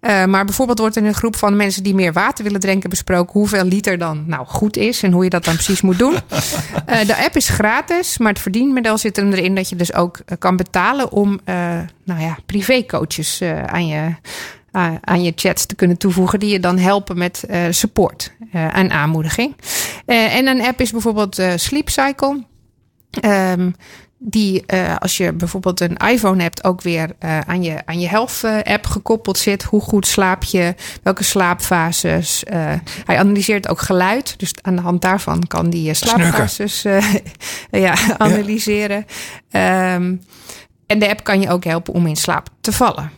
[0.00, 3.32] Eh, maar bijvoorbeeld wordt in een groep van mensen die meer water willen drinken besproken
[3.32, 6.16] hoeveel liter dan nou goed is en hoe je dat dan precies moet doen.
[7.06, 10.56] De app is gratis, maar het verdienmodel zit er erin dat je dus ook kan
[10.56, 11.40] betalen om
[12.04, 14.14] nou ja, privécoaches eh, aan je
[14.72, 18.76] uh, aan je chats te kunnen toevoegen die je dan helpen met uh, support uh,
[18.76, 19.56] en aanmoediging.
[20.06, 22.44] Uh, en een app is bijvoorbeeld Sleep Cycle.
[23.24, 23.74] Um,
[24.20, 24.64] die
[24.98, 27.10] als je bijvoorbeeld een iPhone hebt ook weer
[27.46, 29.62] aan je, aan je health app gekoppeld zit.
[29.62, 30.74] Hoe goed slaap je?
[31.02, 32.42] Welke slaapfases?
[33.04, 34.38] hij analyseert ook geluid.
[34.38, 36.82] Dus aan de hand daarvan kan die slaapfases
[37.70, 39.06] ja, analyseren.
[39.48, 39.94] Ja.
[39.94, 40.20] Um,
[40.88, 43.10] en de app kan je ook helpen om in slaap te vallen.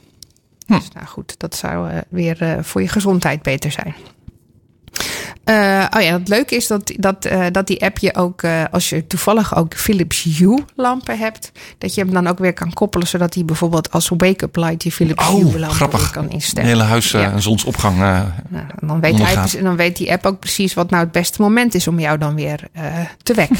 [0.67, 0.75] Hm.
[0.75, 3.95] Dus nou goed, dat zou weer voor je gezondheid beter zijn.
[5.45, 8.65] Uh, oh ja, het leuke is dat, dat, uh, dat die app je ook, uh,
[8.71, 12.73] als je toevallig ook Philips Hue lampen hebt, dat je hem dan ook weer kan
[12.73, 16.11] koppelen, zodat hij bijvoorbeeld als wake-up light die Philips oh, Hue lampen grappig.
[16.11, 16.71] kan instellen.
[16.71, 17.33] Een hele huis ja.
[17.33, 17.99] een zonsopgang.
[17.99, 18.27] Nou,
[18.81, 21.89] dan, weet hij, dan weet die app ook precies wat nou het beste moment is
[21.89, 22.69] om jou dan weer
[23.23, 23.59] te wekken.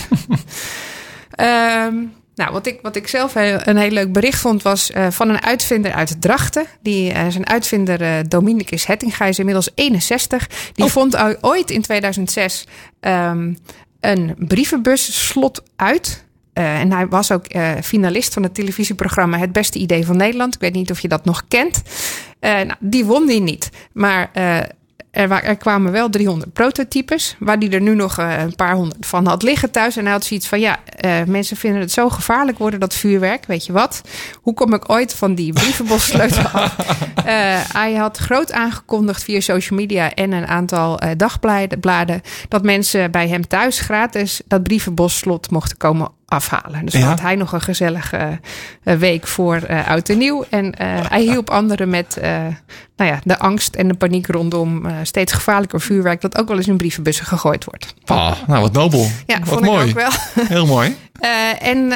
[1.87, 5.29] um, nou, wat ik, wat ik zelf een heel leuk bericht vond, was uh, van
[5.29, 6.67] een uitvinder uit Drachten.
[6.83, 10.49] Die, uh, zijn uitvinder uh, Dominicus Hettinga is inmiddels 61.
[10.73, 10.91] Die oh.
[10.91, 12.67] vond ooit in 2006
[13.01, 13.59] um,
[14.01, 16.25] een brievenbusslot uit.
[16.55, 20.55] Uh, en hij was ook uh, finalist van het televisieprogramma Het Beste Idee van Nederland.
[20.55, 21.83] Ik weet niet of je dat nog kent.
[22.41, 23.71] Uh, nou, die won die niet.
[23.93, 24.31] Maar
[25.11, 29.07] er, er, kwamen wel 300 prototypes, waar die er nu nog uh, een paar honderd
[29.07, 29.97] van had liggen thuis.
[29.97, 33.47] En hij had zoiets van, ja, uh, mensen vinden het zo gevaarlijk worden, dat vuurwerk.
[33.47, 34.03] Weet je wat?
[34.43, 36.77] Hoe kom ik ooit van die brievenbossleutel af?
[36.79, 37.25] Uh,
[37.73, 42.23] hij had groot aangekondigd via social media en een aantal dagbladen...
[42.49, 46.85] dat mensen bij hem thuis gratis dat brievenbosslot mochten komen afhalen.
[46.85, 47.07] Dus ja.
[47.07, 48.39] had hij nog een gezellige
[48.85, 50.45] uh, week voor uh, oud en nieuw.
[50.51, 50.71] En uh,
[51.09, 52.19] hij hielp anderen met
[52.97, 56.21] nou ja, de angst en de paniek rondom steeds gevaarlijker vuurwerk...
[56.21, 57.95] dat ook wel eens in brievenbussen gegooid wordt.
[58.05, 59.09] Ah, nou, wat nobel.
[59.27, 59.89] Ja, wat vond mooi.
[59.89, 60.45] ik ook wel.
[60.57, 60.97] Heel mooi.
[61.59, 61.93] en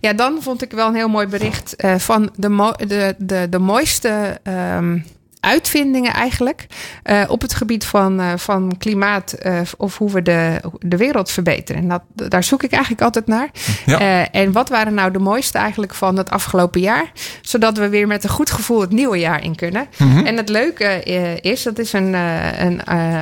[0.00, 4.40] ja, dan vond ik wel een heel mooi bericht van de, de, de, de mooiste...
[4.76, 5.04] Um,
[5.40, 6.66] uitvindingen eigenlijk
[7.04, 11.30] uh, op het gebied van, uh, van klimaat uh, of hoe we de, de wereld
[11.30, 11.82] verbeteren.
[11.82, 13.48] En dat, daar zoek ik eigenlijk altijd naar.
[13.86, 14.30] Ja.
[14.30, 17.12] en wat waren nou de mooiste eigenlijk van het afgelopen jaar?
[17.40, 19.86] Zodat we weer met een goed gevoel het nieuwe jaar in kunnen.
[19.96, 20.26] Mm -hmm.
[20.26, 21.02] En het leuke
[21.40, 22.80] is, dat is een, een,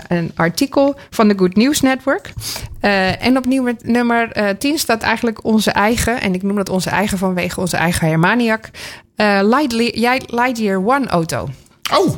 [0.08, 2.32] een artikel van de Good News Network.
[3.20, 7.18] en op nummer, nummer 10 staat eigenlijk onze eigen, en ik noem dat onze eigen
[7.18, 8.70] vanwege onze eigen Hermaniac,
[9.42, 11.48] Lightyear, Lightyear One auto.
[11.92, 12.16] Oh!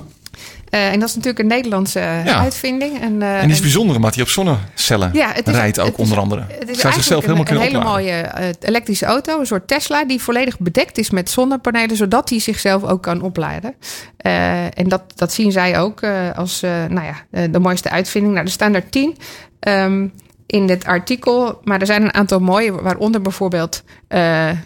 [0.70, 2.38] Uh, en dat is natuurlijk een Nederlandse ja.
[2.38, 3.00] uitvinding.
[3.00, 5.86] En, uh, en die is bijzonder omdat hij op zonnecellen ja, het is, rijdt ook
[5.86, 6.44] het onder andere.
[6.48, 9.40] Het is zichzelf helemaal een, een hele mooie elektrische auto.
[9.40, 11.96] Een soort Tesla die volledig bedekt is met zonnepanelen.
[11.96, 13.74] Zodat hij zichzelf ook kan opladen.
[14.74, 16.04] en dat, dat zien zij ook
[16.34, 18.34] als nou ja, de mooiste uitvinding.
[18.34, 19.16] Nou, er staan er tien.
[19.60, 20.12] Um,
[20.50, 21.60] in dit artikel.
[21.64, 23.82] Maar er zijn een aantal mooie, waaronder bijvoorbeeld...
[24.08, 24.18] Uh,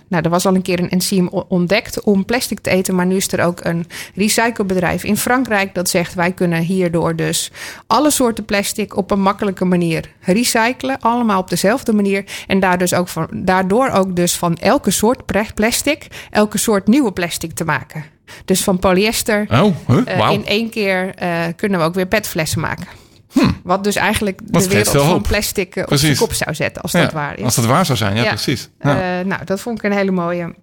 [0.08, 2.94] nou, er was al een keer een enzym ontdekt om plastic te eten...
[2.94, 5.74] maar nu is er ook een recyclebedrijf in Frankrijk...
[5.74, 7.52] dat zegt wij kunnen hierdoor dus
[7.86, 8.96] alle soorten plastic...
[8.96, 11.00] op een makkelijke manier recyclen.
[11.00, 12.24] Allemaal op dezelfde manier.
[12.46, 15.22] En daar dus ook van, daardoor ook dus van elke soort
[15.54, 16.06] plastic...
[16.30, 18.04] elke soort nieuwe plastic te maken.
[18.44, 19.96] Dus van polyester oh, huh?
[19.96, 20.32] uh, wow.
[20.32, 22.86] in één keer uh, kunnen we ook weer petflessen maken.
[23.34, 23.50] Hm.
[23.62, 26.06] Wat dus eigenlijk Wat de wereld van plastic op Precies.
[26.06, 27.44] zijn kop zou zetten, als ja, dat waar is.
[27.44, 28.28] Als dat waar zou zijn, ja, Ja.
[28.28, 28.70] precies.
[28.80, 29.18] Ja.
[29.20, 30.54] Uh, nou, dat vond ik een hele mooie.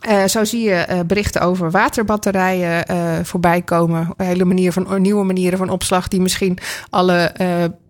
[0.00, 2.84] Eh, zo zie je eh, berichten over waterbatterijen
[3.26, 4.14] voorbij komen.
[4.16, 6.58] Hele manier van, nieuwe manieren van opslag die misschien
[6.90, 7.32] alle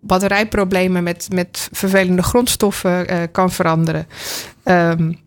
[0.01, 4.07] batterijproblemen met, met vervelende grondstoffen kan veranderen.
[4.65, 5.19] Um,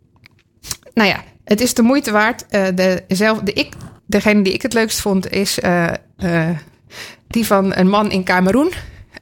[0.93, 2.45] nou ja, het is de moeite waard.
[2.49, 3.73] de, zelf, de ik,
[4.05, 5.59] degene die ik het leukst vond is
[7.29, 8.71] die van een man in Cameroen.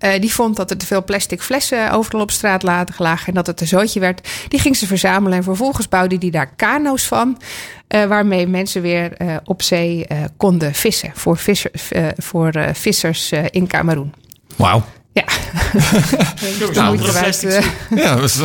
[0.03, 2.64] Uh, die vond dat er te veel plastic flessen overal op straat
[2.97, 4.30] lagen en dat het een zootje werd.
[4.47, 7.41] Die ging ze verzamelen en vervolgens bouwde die daar kano's van.
[7.89, 11.12] Uh, waarmee mensen weer uh, op zee konden vissen.
[11.14, 11.72] Voor, visser,
[12.18, 14.14] voor vissers in Cameroen.
[14.55, 14.84] Wauw.
[15.14, 15.24] Ja.
[16.74, 16.99] nou,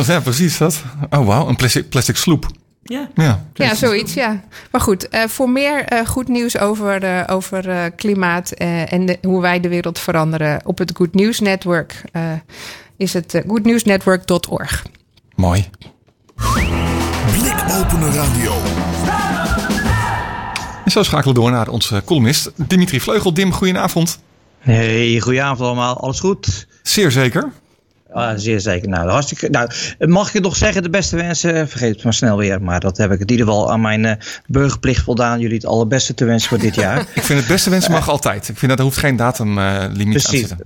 [0.05, 0.83] ja, precies dat.
[1.09, 1.47] Oh, wauw.
[1.47, 2.51] Een plastic, plastic sloep.
[2.83, 3.45] Ja, ja.
[3.53, 4.43] ja zoiets, ja.
[4.71, 9.41] Maar goed, uh, voor meer uh, goed nieuws over, uh, over klimaat en de, hoe
[9.41, 12.01] wij de wereld veranderen op het Good News Network
[12.97, 14.85] is het goodnewsnetwork.org.
[15.35, 15.69] Mooi.
[17.31, 18.53] Blikopener Radio.
[20.85, 23.33] En zo schakelen we door naar onze columnist Dimitri Vleugel.
[23.33, 24.19] Dim, goedenavond.
[24.59, 25.97] Hey, goedenavond allemaal.
[25.97, 26.67] Alles goed?
[26.81, 27.51] Zeer zeker.
[28.13, 28.89] Ah, zeer zeker.
[28.89, 29.49] Nou, hartstikke.
[29.49, 31.69] Nou, mag ik nog zeggen, de beste wensen?
[31.69, 32.61] Vergeet het maar snel weer.
[32.61, 34.11] Maar dat heb ik in ieder geval aan mijn uh,
[34.47, 35.39] burgerplicht voldaan.
[35.39, 36.99] Jullie het allerbeste te wensen voor dit jaar.
[37.13, 38.49] ik vind het beste wensen mag altijd.
[38.49, 40.57] Ik vind dat er hoeft geen datumlimiet uh, aan te zitten.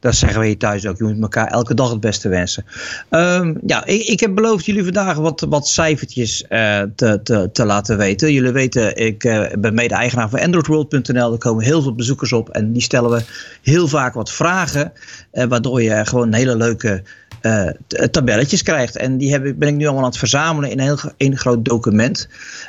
[0.00, 0.98] Dat zeggen we hier thuis ook.
[0.98, 2.64] Je moet elkaar elke dag het beste wensen.
[3.10, 7.64] Um, ja, ik, ik, heb beloofd jullie vandaag wat, wat cijfertjes uh, te, te, te,
[7.64, 8.32] laten weten.
[8.32, 11.32] Jullie weten, ik uh, ben mede-eigenaar van AndroidWorld.nl.
[11.32, 13.22] Er komen heel veel bezoekers op en die stellen we
[13.62, 14.92] heel vaak wat vragen.
[15.32, 17.02] Uh, waardoor je gewoon een hele leuke
[17.42, 17.70] uh,
[18.10, 18.96] tabelletjes krijgt.
[18.96, 20.70] En die heb, ben ik nu allemaal aan het verzamelen
[21.16, 22.28] in een groot document.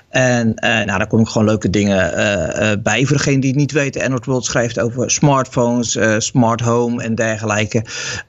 [0.10, 3.06] En uh, nou, daar kom ik gewoon leuke dingen uh, bij.
[3.06, 7.78] Voor degene die het niet weten, Android World schrijft over smartphones, smart home en dergelijke.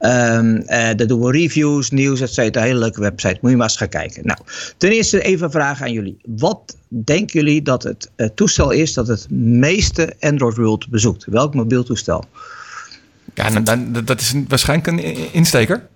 [0.01, 2.65] Um, daar doen we reviews, nieuws, et cetera.
[2.65, 3.39] Hele leuke website.
[3.41, 4.27] Moet je maar eens gaan kijken.
[4.27, 4.39] Nou,
[4.77, 6.17] ten eerste even een vraag aan jullie.
[6.37, 11.25] Wat denken jullie dat het toestel is dat het meeste Android World bezoekt?
[11.25, 12.25] Welk mobiel toestel?
[13.35, 15.89] Ja, dan, dan, dat is waarschijnlijk een insteker.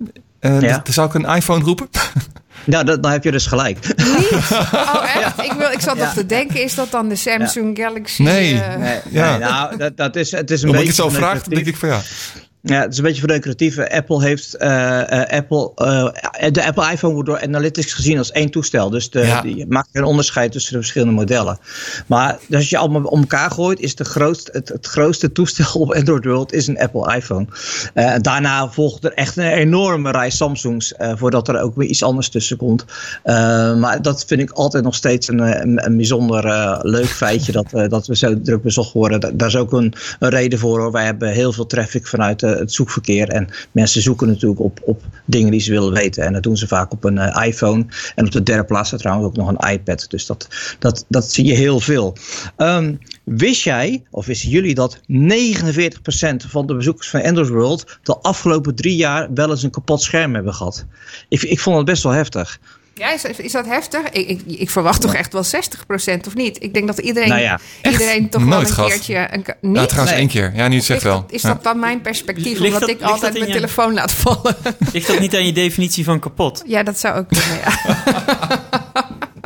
[0.47, 0.83] Uh, ja.
[0.91, 1.89] Zou ik een iPhone roepen?
[2.67, 3.79] Nou, dat, dan heb je dus gelijk.
[3.97, 4.31] Niet?
[4.73, 5.43] Oh, echt?
[5.43, 8.23] Ik, wil, ik zat nog te denken, is dat dan de Samsung Galaxy?
[8.23, 8.55] Nee.
[8.55, 8.77] Uh...
[8.77, 11.03] nee, nee, nou, dat, dat is, het is een Omdat beetje...
[11.03, 12.01] Omdat je het zo vraagt, denk ik van ja.
[12.69, 13.93] Ja, het is een beetje voor de creatieve.
[13.93, 16.09] Apple heeft uh, uh, Apple, uh,
[16.53, 18.91] de Apple iPhone wordt door Analytics gezien als één toestel.
[18.91, 19.41] Dus de, ja.
[19.41, 21.59] die maakt geen onderscheid tussen de verschillende modellen.
[22.07, 25.81] Maar dus als je allemaal om elkaar gooit, is de grootste, het, het grootste toestel
[25.81, 27.47] op Android World is een Apple iPhone.
[28.21, 32.57] daarna volgt er echt een enorme rij Samsungs, voordat er ook weer iets anders tussen
[32.57, 32.85] komt.
[33.79, 36.45] maar dat vind ik altijd nog steeds een, een, een bijzonder
[36.83, 39.37] leuk feitje dat, dat we zo druk bezocht worden.
[39.37, 40.81] Daar is ook een, een reden voor.
[40.81, 40.93] Hoor.
[40.93, 43.29] Wij hebben heel veel traffic vanuit het zoekverkeer.
[43.29, 46.25] En mensen zoeken natuurlijk op, op dingen die ze willen weten.
[46.25, 47.87] En dat doen ze vaak op een uh, iPhone.
[48.15, 50.07] En op de derde plaats staat trouwens ook nog een iPad.
[50.09, 50.49] Dus dat,
[50.79, 52.17] dat, dat zie je heel veel.
[52.57, 55.01] Um, wist jij, of wisten jullie dat 49%
[56.49, 60.35] van de bezoekers van Android World de afgelopen drie jaar wel eens een kapot scherm
[60.35, 60.87] hebben gehad?
[61.29, 62.61] Ik, ik vond het best wel heftig.
[62.99, 64.01] Ja, is, is dat heftig?
[64.11, 66.63] Ik, ik, ik verwacht toch echt wel 60% of niet?
[66.63, 69.29] Ik denk dat iedereen, nou ja, iedereen toch Nooit wel een keertje...
[69.31, 69.77] Een, niet?
[69.77, 70.21] Ja, trouwens nee.
[70.21, 70.53] één keer.
[70.55, 71.25] Ja, nu zegt wel.
[71.29, 71.49] Is ja.
[71.49, 72.59] dat dan mijn perspectief?
[72.59, 73.53] Ligt omdat dat, ik altijd mijn je...
[73.53, 74.57] telefoon laat vallen.
[74.93, 76.63] Ligt dat niet aan je definitie van kapot?
[76.67, 78.85] Ja, dat zou ook kunnen, ja.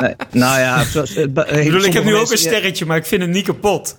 [0.01, 3.23] Nee, nou ja, zoals, ik, bedoel, ik heb nu ook een sterretje, maar ik vind
[3.23, 3.97] hem niet kapot.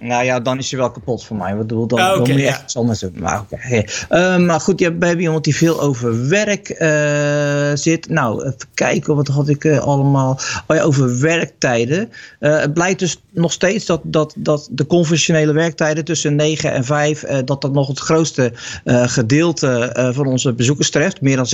[0.00, 1.56] Nou ja, dan is hij wel kapot voor mij.
[1.56, 3.14] Wat bedoel, dan, ah, okay, je echt iets anders doen.
[3.18, 3.86] Maar, okay.
[4.10, 8.08] uh, maar goed, ja, we hebben iemand die veel over werk uh, zit.
[8.08, 10.38] Nou, even kijken, wat had ik uh, allemaal...
[10.66, 12.10] Oh ja, over werktijden.
[12.38, 17.24] het blijkt dus nog steeds dat, dat, dat de conventionele werktijden tussen 9 en 5...
[17.44, 18.52] dat dat nog het grootste
[18.84, 21.20] gedeelte van onze bezoekers treft.
[21.20, 21.46] Meer dan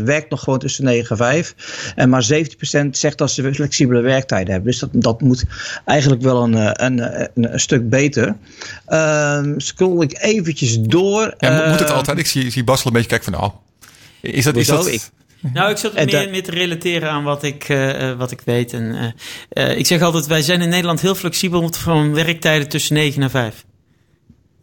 [0.00, 1.54] 46% werkt nog gewoon tussen 9 en 5.
[1.96, 4.70] En maar 17% zegt dat ze flexibele werktijden hebben.
[4.70, 5.44] Dus dat, dat moet
[5.84, 8.36] eigenlijk wel een, een, een, een stuk beter.
[8.88, 11.34] Um, scroll ik eventjes door.
[11.38, 12.18] Ja, moet, moet het Uh, altijd?
[12.18, 13.52] Ik zie, zie Basel een beetje kijken van, nou,
[14.20, 14.56] is dat...
[14.56, 15.10] Is dat Ik-
[15.52, 18.40] Nou, ik zat meer da- mee te relateren aan wat ik, eh, eh, wat ik
[18.44, 18.72] weet.
[18.72, 19.14] En,
[19.52, 23.22] eh, eh, ik zeg altijd, wij zijn in Nederland heel flexibel van werktijden tussen 9
[23.22, 23.64] en 5.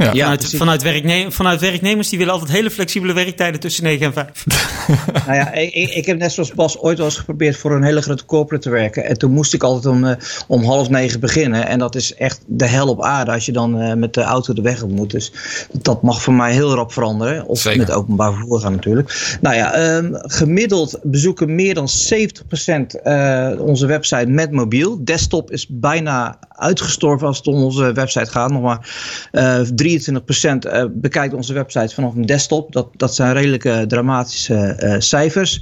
[0.03, 0.11] Ja.
[0.13, 4.13] Ja, vanuit, vanuit, werkne vanuit werknemers die willen altijd hele flexibele werktijden tussen 9 en
[4.13, 4.45] 5.
[5.25, 8.01] nou ja, ik, ik heb net zoals Bas ooit wel eens geprobeerd voor een hele
[8.01, 9.05] grote corporate te werken.
[9.05, 10.15] En toen moest ik altijd om, eh,
[10.47, 11.67] om half negen beginnen.
[11.67, 14.53] En dat is echt de hel op aarde als je dan eh, met de auto
[14.53, 15.11] de weg op moet.
[15.11, 15.33] Dus
[15.71, 17.47] dat mag voor mij heel rap veranderen.
[17.47, 17.79] Of Zeker.
[17.79, 19.37] met openbaar vervoer gaan natuurlijk.
[19.41, 25.03] Nou ja, ehm, gemiddeld bezoeken meer dan 70% eh, onze website met mobiel.
[25.03, 28.51] Desktop is bijna uitgestorven als het om onze website gaat.
[28.51, 28.89] Nog maar
[29.31, 29.59] uh,
[30.87, 32.71] 23% bekijkt onze website vanaf een desktop.
[32.71, 35.61] Dat, dat zijn redelijke dramatische cijfers.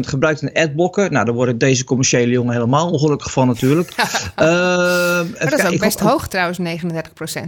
[0.00, 1.10] gebruikt een adblocker.
[1.10, 3.96] Nou, daar worden deze commerciële jongen helemaal ongelukkig van natuurlijk.
[4.36, 7.42] maar dat is ook best hoog trouwens, 39%.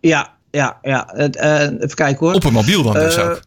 [0.00, 1.14] Ja, ja, ja.
[1.14, 2.34] even kijken hoor.
[2.34, 3.42] Op een mobiel dan dus ook?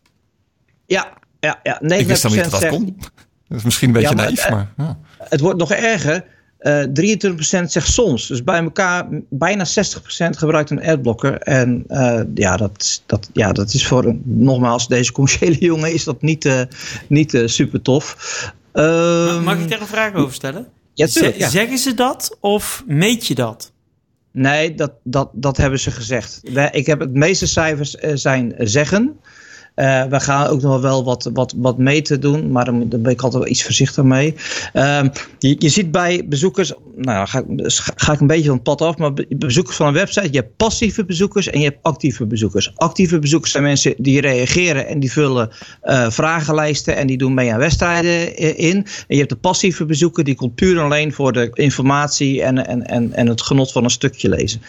[0.86, 1.08] Ja,
[1.40, 1.80] ja, ja.
[1.84, 2.98] 39% Ik wist dan niet dat dat kon.
[3.48, 4.74] Dat is misschien een beetje ja, naïef, maar...
[4.78, 4.98] Ja.
[5.18, 6.26] Het wordt nog erger.
[6.60, 8.28] Uh, 23% zegt soms.
[8.28, 9.70] Dus bij elkaar bijna 60%
[10.30, 11.38] gebruikt een adblocker.
[11.38, 16.04] En uh, ja, dat, dat, ja, dat is voor, een, nogmaals, deze commerciële jongen is
[16.04, 16.62] dat niet, uh,
[17.08, 18.18] niet super tof.
[18.74, 20.68] Mag, mag ik daar een vraag over stellen?
[20.94, 21.50] Ja, tuurlijk, ja.
[21.50, 23.72] Zeggen ze dat of meet je dat?
[24.32, 26.42] Nee, dat, dat, dat hebben ze gezegd.
[26.72, 29.20] Ik heb het meeste cijfers zijn zeggen.
[29.76, 33.12] Uh, we gaan ook nog wel wat, wat, wat mee te doen, maar dan, ben
[33.12, 34.36] ik altijd wel iets voorzichtiger mee.
[34.74, 35.04] Uh,
[35.40, 37.44] je, je ziet bij bezoekers, nou ga,
[37.96, 40.56] ga ik een beetje van het pad af, maar bezoekers van een website, je hebt
[40.56, 42.72] passieve bezoekers en je hebt actieve bezoekers.
[42.76, 45.50] Actieve bezoekers zijn mensen die reageren en die vullen
[45.84, 48.76] uh, vragenlijsten en die doen mee aan wedstrijden in.
[48.76, 52.86] En je hebt de passieve bezoeker, die komt puur alleen voor de informatie en, en,
[52.86, 54.62] en, en het genot van een stukje lezen.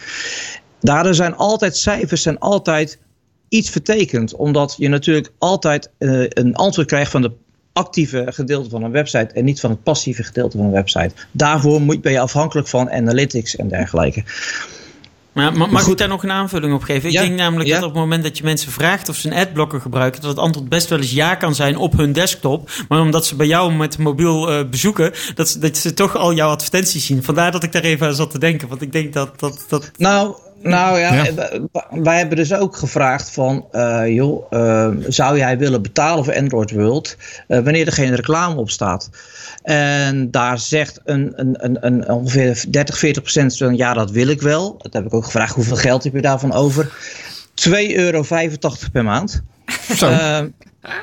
[0.79, 2.99] Daardoor zijn altijd cijfers, zijn altijd
[3.49, 4.35] iets vertekent.
[4.35, 7.31] Omdat je natuurlijk altijd uh, een antwoord krijgt van de
[7.73, 11.11] actieve gedeelte van een website en niet van het passieve gedeelte van een website.
[11.31, 14.23] Daarvoor moet, ben je afhankelijk van analytics en dergelijke.
[15.37, 17.09] Maar, maar mag ik daar nog een aanvulling op geven?
[17.09, 19.81] Ik denk namelijk dat op het moment dat je mensen vraagt of ze een adblocker
[19.81, 22.71] gebruiken, dat het antwoord best wel eens ja kan zijn op hun desktop.
[22.89, 26.49] Maar omdat ze bij jou met mobiel uh, bezoeken, dat, dat ze toch al jouw
[26.49, 27.23] advertenties zien.
[27.23, 28.67] Vandaar dat ik daar even aan zat te denken.
[28.67, 29.39] Want ik denk dat.
[29.39, 29.91] dat, dat...
[29.97, 31.25] Nou, nou ja,
[31.89, 36.71] wij hebben dus ook gevraagd van, uh, joh, uh, zou jij willen betalen voor Android
[36.71, 39.09] World uh, wanneer er geen reclame op staat?
[39.63, 44.27] En daar zegt een, een, een, een ongeveer 30, 40 procent van, ja, dat wil
[44.27, 44.77] ik wel.
[44.77, 46.91] Dat heb ik ook gevraagd, hoeveel geld heb je daarvan over?
[47.69, 48.23] 2,85 euro
[48.91, 49.41] per maand.
[49.95, 50.17] Zo.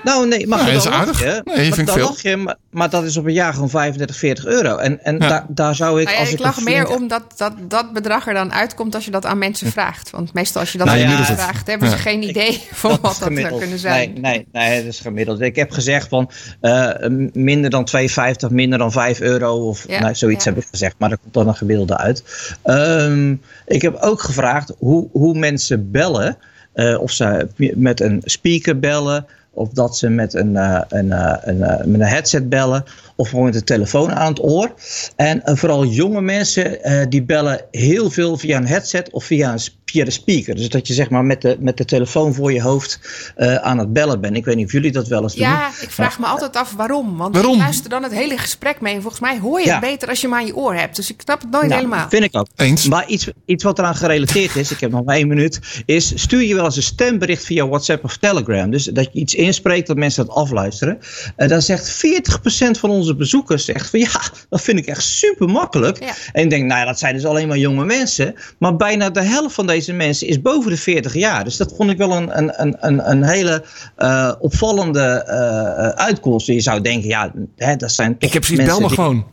[0.05, 1.19] Nou, nee, maar ja, dat is aardig.
[1.21, 2.05] Je, nee, maar, vind ik dan veel.
[2.05, 4.77] lach je, maar, maar, dat is op een jaar gewoon 35, 40 euro.
[4.77, 5.29] En, en Ja.
[5.29, 6.05] daar, daar zou ik.
[6.05, 8.95] Nou ja, als ik ik lach meer om dat, dat dat bedrag er dan uitkomt
[8.95, 10.11] als je dat aan mensen vraagt.
[10.11, 12.01] Want meestal als je dat Nou aan mensen het- vraagt, hebben ze ja.
[12.01, 14.13] geen idee van Dat wat dat zou kunnen zijn.
[14.13, 14.21] Nee,
[14.53, 15.41] nee, nee, dat is gemiddeld.
[15.41, 16.31] Ik heb gezegd van
[16.61, 16.91] eh,
[17.33, 20.51] minder dan 2,50, minder dan 5 euro of Ja, nou, zoiets ja.
[20.53, 20.95] heb ik gezegd.
[20.99, 22.25] Maar daar komt dan een gemiddelde uit.
[22.63, 23.35] Ehm,
[23.67, 26.37] ik heb ook gevraagd hoe, hoe mensen bellen.
[26.73, 29.27] eh, of ze met een speaker bellen.
[29.55, 32.85] Of dat ze met een, eh, een, eh, een, eh, met een headset bellen.
[33.17, 34.75] Of gewoon met de telefoon aan het oor.
[35.17, 39.53] En eh, vooral jonge mensen eh, die bellen heel veel via een headset of via,
[39.53, 40.55] een, via de speaker.
[40.55, 43.01] Dus dat je zeg maar met de, met de telefoon voor je hoofd
[43.37, 44.37] eh, aan het bellen bent.
[44.37, 45.43] Ik weet niet of jullie dat wel eens doen.
[45.47, 47.17] Ja, ik vraag me altijd af waarom.
[47.17, 47.53] Want Waarom?
[47.55, 48.95] ik luister dan het hele gesprek mee.
[48.95, 49.73] En volgens mij hoor je Ja.
[49.73, 50.97] het beter als je hem aan je oor hebt.
[50.97, 52.09] Dus ik snap het nooit Nou, helemaal.
[52.09, 52.47] Vind ik ook.
[52.57, 52.89] Eens.
[52.89, 56.43] Maar iets, iets wat eraan gerelateerd is, ik heb nog maar één minuut, is stuur
[56.43, 58.71] je wel eens een stembericht via WhatsApp of Telegram.
[58.71, 60.99] Dus dat je iets inspreekt dat mensen dat afluisteren.
[61.37, 65.49] En dan zegt 40% van onze bezoekers zegt van ja, dat vind ik echt super
[65.49, 66.03] makkelijk.
[66.05, 66.13] Ja.
[66.33, 68.35] En ik denk, nou ja, dat zijn dus alleen maar jonge mensen.
[68.59, 71.45] Maar bijna de helft van deze mensen is boven de 40 jaar.
[71.45, 73.65] Dus dat vond ik wel een, een, een, een, een hele
[73.97, 76.47] eh, opvallende eh, uitkomst.
[76.47, 79.27] Je zou denken, ja, hè, dat zijn toch Ik heb zoiets, bel me die- gewoon.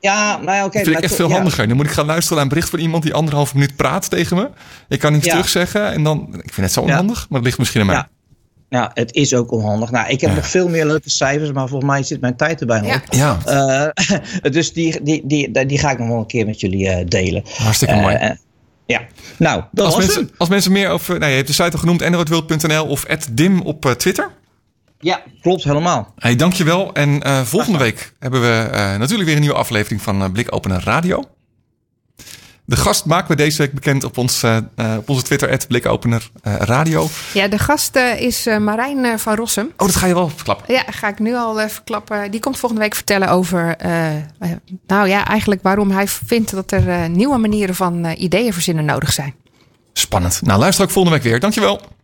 [0.00, 0.72] Ja, nou ja, oké.
[0.72, 1.34] Dat vind maar ik echt veel ja.
[1.34, 1.68] handiger.
[1.68, 4.36] Dan moet ik gaan luisteren naar een bericht van iemand die anderhalve minuut praat tegen
[4.36, 4.48] me.
[4.88, 5.30] Ik kan niets Ja.
[5.32, 6.28] terugzeggen en dan...
[6.32, 8.06] Ik vind het zo onhandig, maar het ligt misschien aan mij.
[8.68, 8.90] Ja.
[8.94, 9.90] Het is ook onhandig.
[9.90, 10.36] Nou, ik heb Ja.
[10.36, 13.38] nog veel meer leuke cijfers, maar volgens mij zit mijn tijd er bijna Ja.
[13.44, 17.06] Eh, dus die, die, die, die ga ik nog wel een keer met jullie eh,
[17.06, 17.42] delen.
[17.56, 18.36] hartstikke Eh, mooi.
[18.86, 19.00] ja,
[19.38, 20.34] nou, dat Als was mensen, hem.
[20.38, 21.18] als mensen meer over...
[21.18, 24.30] Nou, je hebt de site al genoemd, androidworld.nl of @dim op Twitter.
[25.00, 26.12] Ja, klopt helemaal.
[26.16, 26.92] Hey, dankjewel.
[26.92, 30.54] En eh, volgende week hebben we eh, natuurlijk weer een nieuwe aflevering van uh, Blik
[30.54, 31.24] Open Radio.
[32.68, 36.30] De gast maken we deze week bekend op, ons, uh, uh, op onze Twitter, Blikopener
[36.42, 37.08] uh, Radio.
[37.32, 39.72] Ja, de gast uh, is Marijn van Rossum.
[39.76, 40.74] Oh, dat ga je wel verklappen.
[40.74, 42.30] Ja, ga ik nu al verklappen.
[42.30, 43.76] Die komt volgende week vertellen over,
[44.86, 49.34] nou ja, eigenlijk waarom hij vindt dat er nieuwe manieren van ideeën verzinnen nodig zijn.
[49.92, 50.42] Spannend.
[50.42, 51.40] Nou, luister ook volgende week weer.
[51.40, 51.80] Dankjewel.